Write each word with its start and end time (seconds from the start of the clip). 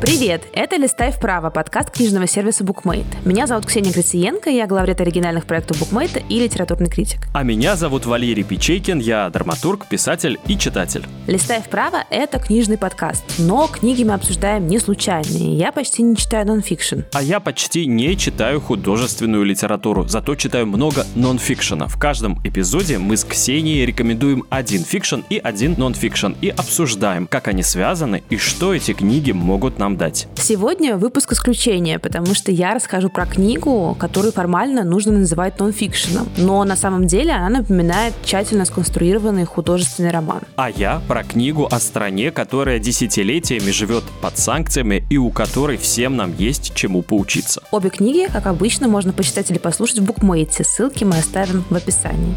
Привет! 0.00 0.44
Это 0.54 0.76
«Листай 0.76 1.12
вправо» 1.12 1.50
подкаст 1.50 1.90
книжного 1.90 2.26
сервиса 2.26 2.64
BookMate. 2.64 3.04
Меня 3.26 3.46
зовут 3.46 3.66
Ксения 3.66 3.92
Грациенко, 3.92 4.48
я 4.48 4.66
главред 4.66 4.98
оригинальных 5.02 5.44
проектов 5.44 5.82
BookMate 5.82 6.24
и 6.26 6.40
литературный 6.40 6.88
критик. 6.88 7.28
А 7.34 7.42
меня 7.42 7.76
зовут 7.76 8.06
Валерий 8.06 8.42
Печейкин, 8.42 8.98
я 8.98 9.28
драматург, 9.28 9.86
писатель 9.88 10.40
и 10.46 10.56
читатель. 10.56 11.04
«Листай 11.26 11.60
вправо»— 11.60 12.02
это 12.10 12.38
книжный 12.38 12.78
подкаст, 12.78 13.24
но 13.38 13.68
книги 13.68 14.02
мы 14.02 14.14
обсуждаем 14.14 14.66
не 14.68 14.78
случайные. 14.78 15.58
Я 15.58 15.70
почти 15.70 16.02
не 16.02 16.16
читаю 16.16 16.46
нонфикшн. 16.46 17.00
А 17.12 17.22
я 17.22 17.38
почти 17.38 17.84
не 17.84 18.16
читаю 18.16 18.62
художественную 18.62 19.44
литературу, 19.44 20.08
зато 20.08 20.34
читаю 20.34 20.66
много 20.66 21.04
нонфикшена. 21.14 21.88
В 21.88 21.98
каждом 21.98 22.40
эпизоде 22.42 22.96
мы 22.96 23.18
с 23.18 23.24
Ксенией 23.24 23.84
рекомендуем 23.84 24.44
один 24.48 24.82
fiction 24.82 25.20
и 25.28 25.36
один 25.36 25.74
нонфикшн 25.76 26.32
и 26.40 26.48
обсуждаем, 26.48 27.26
как 27.26 27.48
они 27.48 27.62
связаны 27.62 28.22
и 28.30 28.38
что 28.38 28.72
эти 28.72 28.94
книги 28.94 29.32
могут 29.32 29.78
нам 29.78 29.89
дать. 29.96 30.28
Сегодня 30.36 30.96
выпуск 30.96 31.32
исключения, 31.32 31.98
потому 31.98 32.34
что 32.34 32.50
я 32.50 32.74
расскажу 32.74 33.08
про 33.08 33.26
книгу, 33.26 33.96
которую 33.98 34.32
формально 34.32 34.84
нужно 34.84 35.12
называть 35.12 35.58
нонфикшеном, 35.58 36.28
но 36.36 36.64
на 36.64 36.76
самом 36.76 37.06
деле 37.06 37.32
она 37.32 37.60
напоминает 37.60 38.14
тщательно 38.24 38.64
сконструированный 38.64 39.44
художественный 39.44 40.10
роман. 40.10 40.40
А 40.56 40.70
я 40.70 41.00
про 41.08 41.24
книгу 41.24 41.68
о 41.70 41.80
стране, 41.80 42.30
которая 42.30 42.78
десятилетиями 42.78 43.70
живет 43.70 44.04
под 44.20 44.38
санкциями 44.38 45.04
и 45.10 45.16
у 45.16 45.30
которой 45.30 45.76
всем 45.76 46.16
нам 46.16 46.34
есть 46.36 46.74
чему 46.74 47.02
поучиться. 47.02 47.62
Обе 47.70 47.90
книги, 47.90 48.28
как 48.30 48.46
обычно, 48.46 48.88
можно 48.88 49.12
почитать 49.12 49.50
или 49.50 49.58
послушать 49.58 49.98
в 50.00 50.04
букмейте. 50.04 50.64
Ссылки 50.64 51.04
мы 51.04 51.18
оставим 51.18 51.64
в 51.68 51.74
описании. 51.74 52.34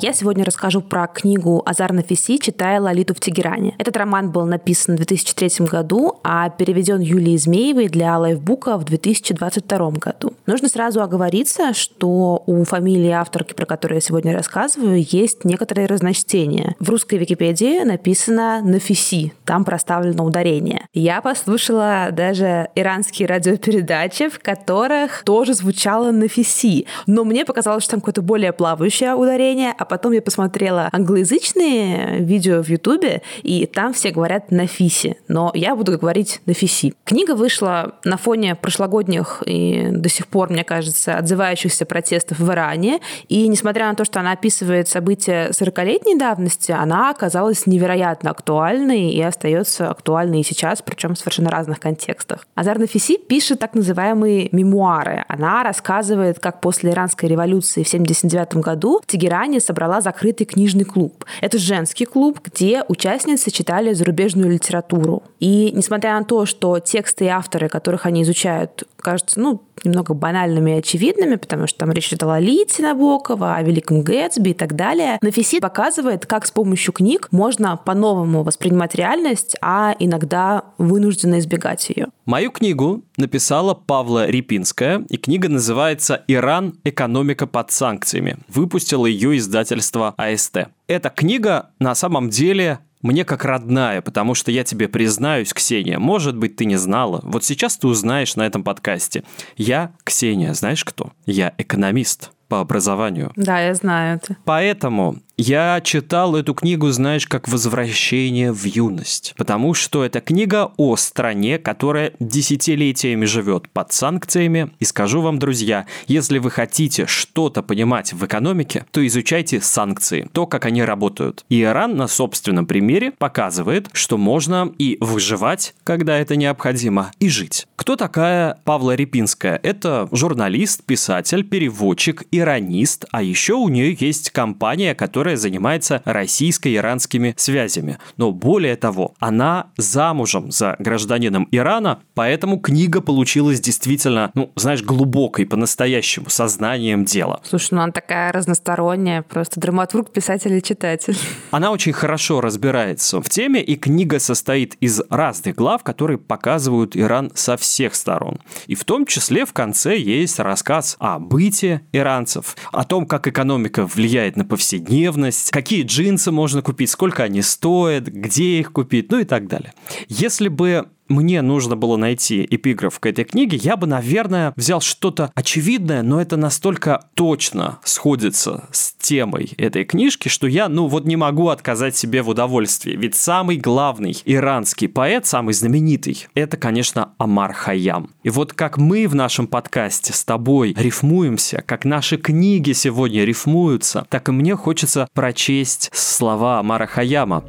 Я 0.00 0.12
сегодня 0.12 0.44
расскажу 0.44 0.80
про 0.80 1.08
книгу 1.08 1.60
Азар 1.66 1.92
Нафиси 1.92 2.38
«Читая 2.38 2.80
Лолиту 2.80 3.14
в 3.14 3.20
Тегеране». 3.20 3.74
Этот 3.78 3.96
роман 3.96 4.30
был 4.30 4.46
написан 4.46 4.94
в 4.94 4.98
2003 4.98 5.66
году, 5.66 6.20
а 6.22 6.50
переведен 6.50 7.00
Юлией 7.00 7.36
Змеевой 7.36 7.88
для 7.88 8.16
лайфбука 8.16 8.76
в 8.76 8.84
2022 8.84 9.90
году. 9.90 10.34
Нужно 10.46 10.68
сразу 10.68 11.02
оговориться, 11.02 11.74
что 11.74 12.44
у 12.46 12.62
фамилии 12.62 13.10
авторки, 13.10 13.54
про 13.54 13.66
которую 13.66 13.96
я 13.96 14.00
сегодня 14.00 14.32
рассказываю, 14.32 15.04
есть 15.04 15.44
некоторые 15.44 15.88
разночтения. 15.88 16.76
В 16.78 16.88
русской 16.90 17.18
Википедии 17.18 17.82
написано 17.82 18.60
Нафиси, 18.62 19.32
там 19.44 19.64
проставлено 19.64 20.24
ударение. 20.24 20.86
Я 20.94 21.20
послушала 21.20 22.10
даже 22.12 22.68
иранские 22.76 23.26
радиопередачи, 23.26 24.28
в 24.28 24.38
которых 24.38 25.24
тоже 25.24 25.54
звучало 25.54 26.12
Нафиси, 26.12 26.86
но 27.08 27.24
мне 27.24 27.44
показалось, 27.44 27.82
что 27.82 27.94
там 27.94 28.00
какое-то 28.00 28.22
более 28.22 28.52
плавающее 28.52 29.16
ударение, 29.16 29.74
а 29.76 29.87
потом 29.88 30.12
я 30.12 30.22
посмотрела 30.22 30.88
англоязычные 30.92 32.20
видео 32.20 32.62
в 32.62 32.68
Ютубе, 32.68 33.22
и 33.42 33.66
там 33.66 33.92
все 33.92 34.10
говорят 34.10 34.50
на 34.50 34.66
фисе, 34.66 35.16
но 35.28 35.50
я 35.54 35.74
буду 35.74 35.98
говорить 35.98 36.40
на 36.46 36.54
фиси. 36.54 36.94
Книга 37.04 37.34
вышла 37.34 37.94
на 38.04 38.16
фоне 38.16 38.54
прошлогодних 38.54 39.42
и 39.46 39.88
до 39.90 40.08
сих 40.08 40.26
пор, 40.26 40.50
мне 40.50 40.64
кажется, 40.64 41.16
отзывающихся 41.16 41.86
протестов 41.86 42.38
в 42.38 42.50
Иране, 42.50 43.00
и 43.28 43.48
несмотря 43.48 43.88
на 43.88 43.94
то, 43.94 44.04
что 44.04 44.20
она 44.20 44.32
описывает 44.32 44.88
события 44.88 45.50
40-летней 45.50 46.16
давности, 46.16 46.72
она 46.72 47.10
оказалась 47.10 47.66
невероятно 47.66 48.30
актуальной 48.30 49.10
и 49.10 49.20
остается 49.22 49.90
актуальной 49.90 50.40
и 50.40 50.44
сейчас, 50.44 50.82
причем 50.82 51.14
в 51.14 51.18
совершенно 51.18 51.50
разных 51.50 51.80
контекстах. 51.80 52.46
Азар 52.54 52.78
Нафиси 52.78 53.16
пишет 53.16 53.58
так 53.58 53.74
называемые 53.74 54.48
мемуары. 54.52 55.24
Она 55.28 55.62
рассказывает, 55.62 56.38
как 56.38 56.60
после 56.60 56.92
иранской 56.92 57.28
революции 57.28 57.82
в 57.82 57.88
79 57.88 58.56
году 58.56 59.00
в 59.02 59.06
Тегеране 59.06 59.60
собралась 59.60 59.77
собрала 59.78 60.00
закрытый 60.00 60.44
книжный 60.44 60.84
клуб. 60.84 61.24
Это 61.40 61.56
женский 61.56 62.04
клуб, 62.04 62.40
где 62.42 62.82
участницы 62.88 63.52
читали 63.52 63.92
зарубежную 63.92 64.50
литературу. 64.50 65.22
И 65.38 65.70
несмотря 65.72 66.18
на 66.18 66.24
то, 66.24 66.46
что 66.46 66.80
тексты 66.80 67.26
и 67.26 67.28
авторы, 67.28 67.68
которых 67.68 68.04
они 68.04 68.22
изучают, 68.22 68.82
кажутся, 69.00 69.40
ну, 69.40 69.62
немного 69.84 70.14
банальными 70.14 70.72
и 70.72 70.78
очевидными, 70.78 71.36
потому 71.36 71.66
что 71.66 71.78
там 71.78 71.92
речь 71.92 72.08
идет 72.08 72.22
о 72.22 72.26
Лолите 72.28 72.82
Набокова, 72.82 73.54
о 73.54 73.62
Великом 73.62 74.02
Гэтсби 74.02 74.50
и 74.50 74.54
так 74.54 74.74
далее. 74.74 75.18
Нафиси 75.22 75.60
показывает, 75.60 76.26
как 76.26 76.46
с 76.46 76.50
помощью 76.50 76.92
книг 76.92 77.28
можно 77.30 77.76
по-новому 77.76 78.42
воспринимать 78.42 78.94
реальность, 78.94 79.56
а 79.60 79.94
иногда 79.98 80.64
вынужденно 80.78 81.38
избегать 81.38 81.88
ее. 81.90 82.08
Мою 82.24 82.50
книгу 82.50 83.04
написала 83.16 83.74
Павла 83.74 84.26
Репинская, 84.26 85.04
и 85.08 85.16
книга 85.16 85.48
называется 85.48 86.24
«Иран. 86.28 86.74
Экономика 86.84 87.46
под 87.46 87.70
санкциями». 87.70 88.38
Выпустила 88.48 89.06
ее 89.06 89.36
издательство 89.38 90.14
АСТ. 90.16 90.68
Эта 90.86 91.10
книга 91.10 91.70
на 91.78 91.94
самом 91.94 92.30
деле 92.30 92.80
мне 93.02 93.24
как 93.24 93.44
родная, 93.44 94.02
потому 94.02 94.34
что 94.34 94.50
я 94.50 94.64
тебе 94.64 94.88
признаюсь, 94.88 95.52
Ксения, 95.52 95.98
может 95.98 96.36
быть, 96.36 96.56
ты 96.56 96.64
не 96.64 96.76
знала. 96.76 97.20
Вот 97.22 97.44
сейчас 97.44 97.76
ты 97.76 97.86
узнаешь 97.86 98.36
на 98.36 98.46
этом 98.46 98.64
подкасте. 98.64 99.24
Я 99.56 99.92
Ксения, 100.04 100.54
знаешь 100.54 100.84
кто? 100.84 101.12
Я 101.26 101.54
экономист 101.58 102.30
по 102.48 102.60
образованию. 102.60 103.32
Да, 103.36 103.60
я 103.60 103.74
знаю 103.74 104.16
это. 104.16 104.36
Поэтому 104.44 105.18
я 105.38 105.80
читал 105.82 106.34
эту 106.34 106.52
книгу, 106.52 106.90
знаешь, 106.90 107.26
как 107.26 107.46
«Возвращение 107.46 108.52
в 108.52 108.64
юность», 108.64 109.34
потому 109.36 109.72
что 109.72 110.04
это 110.04 110.20
книга 110.20 110.72
о 110.76 110.96
стране, 110.96 111.58
которая 111.58 112.12
десятилетиями 112.18 113.24
живет 113.24 113.68
под 113.68 113.92
санкциями. 113.92 114.70
И 114.80 114.84
скажу 114.84 115.20
вам, 115.20 115.38
друзья, 115.38 115.86
если 116.08 116.38
вы 116.38 116.50
хотите 116.50 117.06
что-то 117.06 117.62
понимать 117.62 118.12
в 118.12 118.26
экономике, 118.26 118.84
то 118.90 119.06
изучайте 119.06 119.60
санкции, 119.60 120.28
то, 120.32 120.46
как 120.46 120.66
они 120.66 120.82
работают. 120.82 121.44
И 121.48 121.62
Иран 121.62 121.96
на 121.96 122.08
собственном 122.08 122.66
примере 122.66 123.12
показывает, 123.12 123.88
что 123.92 124.18
можно 124.18 124.72
и 124.78 124.98
выживать, 125.00 125.74
когда 125.84 126.18
это 126.18 126.34
необходимо, 126.34 127.12
и 127.20 127.28
жить. 127.28 127.68
Кто 127.76 127.94
такая 127.94 128.58
Павла 128.64 128.96
Репинская? 128.96 129.60
Это 129.62 130.08
журналист, 130.10 130.82
писатель, 130.82 131.44
переводчик, 131.44 132.24
иранист, 132.32 133.04
а 133.12 133.22
еще 133.22 133.54
у 133.54 133.68
нее 133.68 133.96
есть 134.00 134.30
компания, 134.30 134.96
которая 134.96 135.27
которая 135.28 135.36
занимается 135.36 136.00
российско-иранскими 136.06 137.34
связями. 137.36 137.98
Но 138.16 138.32
более 138.32 138.76
того, 138.76 139.14
она 139.18 139.66
замужем 139.76 140.50
за 140.50 140.76
гражданином 140.78 141.48
Ирана, 141.50 141.98
поэтому 142.14 142.58
книга 142.58 143.02
получилась 143.02 143.60
действительно, 143.60 144.30
ну, 144.34 144.50
знаешь, 144.56 144.82
глубокой, 144.82 145.44
по-настоящему, 145.44 146.30
сознанием 146.30 147.04
дела. 147.04 147.40
Слушай, 147.44 147.74
ну 147.74 147.82
она 147.82 147.92
такая 147.92 148.32
разносторонняя, 148.32 149.20
просто 149.20 149.60
драматург, 149.60 150.12
писатель 150.12 150.56
и 150.56 150.62
читатель. 150.62 151.16
Она 151.50 151.72
очень 151.72 151.92
хорошо 151.92 152.40
разбирается 152.40 153.20
в 153.20 153.28
теме, 153.28 153.62
и 153.62 153.76
книга 153.76 154.18
состоит 154.20 154.76
из 154.80 155.02
разных 155.10 155.56
глав, 155.56 155.82
которые 155.82 156.16
показывают 156.16 156.96
Иран 156.96 157.32
со 157.34 157.56
всех 157.56 157.94
сторон. 157.94 158.38
И 158.66 158.74
в 158.74 158.84
том 158.84 159.04
числе 159.04 159.44
в 159.44 159.52
конце 159.52 159.98
есть 159.98 160.38
рассказ 160.38 160.96
о 160.98 161.18
быте 161.18 161.82
иранцев, 161.92 162.56
о 162.72 162.84
том, 162.84 163.06
как 163.06 163.26
экономика 163.26 163.84
влияет 163.84 164.36
на 164.36 164.44
повседневность, 164.44 165.17
ревность, 165.18 165.50
какие 165.50 165.84
джинсы 165.84 166.30
можно 166.30 166.62
купить, 166.62 166.90
сколько 166.90 167.24
они 167.24 167.42
стоят, 167.42 168.06
где 168.06 168.60
их 168.60 168.72
купить, 168.72 169.10
ну 169.10 169.18
и 169.18 169.24
так 169.24 169.48
далее. 169.48 169.74
Если 170.08 170.48
бы 170.48 170.88
мне 171.08 171.42
нужно 171.42 171.76
было 171.76 171.96
найти 171.96 172.46
эпиграф 172.48 173.00
к 173.00 173.06
этой 173.06 173.24
книге, 173.24 173.56
я 173.56 173.76
бы, 173.76 173.86
наверное, 173.86 174.52
взял 174.56 174.80
что-то 174.80 175.30
очевидное, 175.34 176.02
но 176.02 176.20
это 176.20 176.36
настолько 176.36 177.06
точно 177.14 177.78
сходится 177.84 178.68
с 178.72 178.92
темой 178.92 179.52
этой 179.56 179.84
книжки, 179.84 180.28
что 180.28 180.46
я, 180.46 180.68
ну 180.68 180.86
вот 180.86 181.04
не 181.04 181.16
могу 181.16 181.48
отказать 181.48 181.96
себе 181.96 182.22
в 182.22 182.28
удовольствии. 182.28 182.96
Ведь 182.96 183.14
самый 183.14 183.56
главный 183.56 184.16
иранский 184.24 184.88
поэт, 184.88 185.26
самый 185.26 185.54
знаменитый, 185.54 186.26
это, 186.34 186.56
конечно, 186.56 187.12
Амар 187.18 187.52
Хаям. 187.52 188.10
И 188.22 188.30
вот 188.30 188.52
как 188.52 188.76
мы 188.76 189.08
в 189.08 189.14
нашем 189.14 189.46
подкасте 189.46 190.12
с 190.12 190.24
тобой 190.24 190.74
рифмуемся, 190.76 191.62
как 191.66 191.84
наши 191.84 192.16
книги 192.16 192.72
сегодня 192.72 193.24
рифмуются, 193.24 194.06
так 194.08 194.28
и 194.28 194.32
мне 194.32 194.56
хочется 194.56 195.08
прочесть 195.12 195.90
слова 195.92 196.58
Амара 196.58 196.86
Хаяма. 196.86 197.44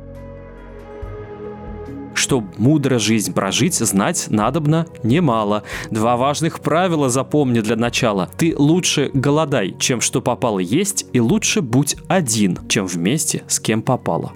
Чтоб 2.20 2.44
мудро 2.58 3.00
жизнь 3.00 3.34
прожить, 3.34 3.76
знать 3.76 4.26
надобно 4.30 4.88
немало. 5.04 5.64
Два 5.90 6.18
важных 6.18 6.60
правила 6.60 7.08
запомни 7.10 7.62
для 7.62 7.78
начала. 7.78 8.30
Ты 8.38 8.54
лучше 8.58 9.10
голодай, 9.14 9.74
чем 9.80 10.02
что 10.02 10.22
попало 10.22 10.60
есть, 10.60 11.06
и 11.14 11.22
лучше 11.22 11.62
будь 11.62 11.96
один, 12.10 12.60
чем 12.68 12.88
вместе 12.88 13.44
с 13.48 13.62
кем 13.62 13.82
попало 13.82 14.34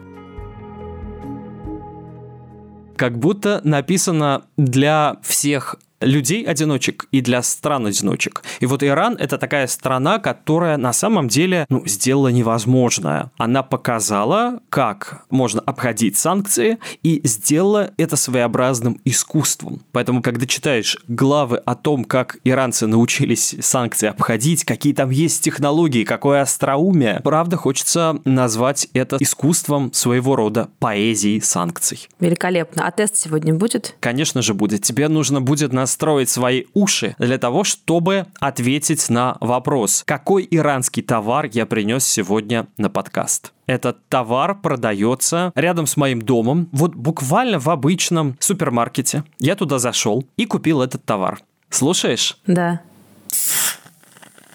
как 2.95 3.17
будто 3.17 3.59
написано 3.65 4.43
для 4.55 5.17
всех 5.23 5.75
людей-одиночек 6.05 7.07
и 7.11 7.21
для 7.21 7.41
стран-одиночек. 7.41 8.43
И 8.59 8.65
вот 8.65 8.83
Иран– 8.83 9.15
это 9.19 9.37
такая 9.37 9.67
страна, 9.67 10.19
которая 10.19 10.77
на 10.77 10.93
самом 10.93 11.27
деле 11.27 11.65
ну, 11.69 11.83
сделала 11.85 12.29
невозможное. 12.29 13.31
Она 13.37 13.63
показала, 13.63 14.59
как 14.69 15.25
можно 15.29 15.61
обходить 15.61 16.17
санкции 16.17 16.77
и 17.03 17.21
сделала 17.23 17.91
это 17.97 18.15
своеобразным 18.15 18.99
искусством. 19.05 19.81
Поэтому, 19.91 20.21
когда 20.21 20.45
читаешь 20.45 20.97
главы 21.07 21.57
о 21.57 21.75
том, 21.75 22.03
как 22.03 22.37
иранцы 22.43 22.87
научились 22.87 23.55
санкции 23.61 24.07
обходить, 24.07 24.63
какие 24.63 24.93
там 24.93 25.09
есть 25.09 25.43
технологии, 25.43 26.03
какое 26.03 26.41
остроумие, 26.41 27.21
правда 27.23 27.57
хочется 27.57 28.19
назвать 28.25 28.87
это 28.93 29.17
искусством 29.19 29.91
своего 29.93 30.35
рода 30.35 30.69
поэзии 30.79 31.39
санкций. 31.39 32.07
Великолепно. 32.19 32.87
А 32.87 32.91
тест 32.91 33.15
сегодня 33.15 33.53
будет? 33.53 33.95
Конечно 33.99 34.41
же 34.41 34.53
будет. 34.53 34.83
Тебе 34.83 35.07
нужно 35.07 35.41
будет 35.41 35.73
настроить 35.93 36.29
свои 36.29 36.63
уши 36.73 37.15
для 37.19 37.37
того, 37.37 37.63
чтобы 37.63 38.25
ответить 38.39 39.09
на 39.09 39.37
вопрос, 39.41 40.03
какой 40.07 40.47
иранский 40.49 41.03
товар 41.03 41.47
я 41.51 41.67
принес 41.67 42.03
сегодня 42.03 42.65
на 42.77 42.89
подкаст. 42.89 43.53
Этот 43.67 43.97
товар 44.09 44.59
продается 44.59 45.51
рядом 45.53 45.85
с 45.85 45.95
моим 45.95 46.21
домом, 46.21 46.67
вот 46.71 46.95
буквально 46.95 47.59
в 47.59 47.69
обычном 47.69 48.35
супермаркете. 48.39 49.23
Я 49.37 49.55
туда 49.55 49.77
зашел 49.77 50.25
и 50.35 50.45
купил 50.47 50.81
этот 50.81 51.05
товар. 51.05 51.39
Слушаешь? 51.69 52.37
Да. 52.47 52.81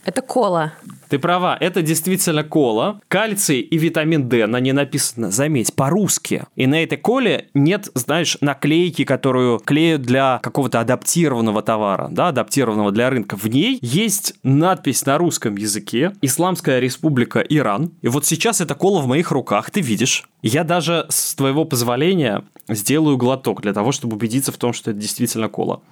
Это 0.08 0.22
кола. 0.22 0.72
Ты 1.10 1.19
права, 1.19 1.55
это 1.60 1.82
действительно 1.82 2.43
кола. 2.43 2.99
Кальций 3.08 3.60
и 3.60 3.76
витамин 3.76 4.26
D, 4.26 4.46
на 4.46 4.58
ней 4.58 4.72
написано, 4.72 5.31
заметь, 5.31 5.75
по-русски. 5.75 6.44
И 6.56 6.66
на 6.66 6.82
этой 6.82 6.96
коле 6.96 7.50
нет, 7.52 7.90
знаешь, 7.93 8.38
наклейки, 8.40 9.05
которую 9.05 9.58
клеют 9.58 10.00
для 10.00 10.40
какого-то 10.43 10.81
адаптированного 10.81 11.60
товара, 11.60 12.08
да, 12.10 12.28
адаптированного 12.28 12.90
для 12.90 13.10
рынка. 13.10 13.37
В 13.37 13.49
ней 13.49 13.78
есть 13.82 14.32
надпись 14.43 15.05
на 15.05 15.19
русском 15.19 15.56
языке 15.56 16.12
«Исламская 16.22 16.81
республика 16.81 17.40
Иран». 17.40 17.93
И 18.00 18.08
вот 18.08 18.25
сейчас 18.25 18.62
эта 18.62 18.75
кола 18.75 19.02
в 19.02 19.06
моих 19.06 19.31
руках, 19.31 19.70
ты 19.70 19.82
видишь. 19.82 20.26
Я 20.40 20.64
даже, 20.64 21.04
с 21.11 21.34
твоего 21.34 21.66
позволения, 21.66 22.44
сделаю 22.66 23.19
глоток 23.19 23.61
для 23.61 23.75
того, 23.75 23.93
чтобы 23.93 24.16
убедиться 24.16 24.52
в 24.52 24.56
том, 24.56 24.72
что 24.72 24.93
это 24.93 25.00
действительно 25.00 25.50
кола. 25.50 25.82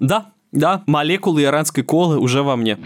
Да, 0.00 0.32
да, 0.52 0.82
молекулы 0.86 1.44
иранской 1.44 1.84
колы 1.84 2.18
уже 2.18 2.42
во 2.42 2.56
мне. 2.56 2.78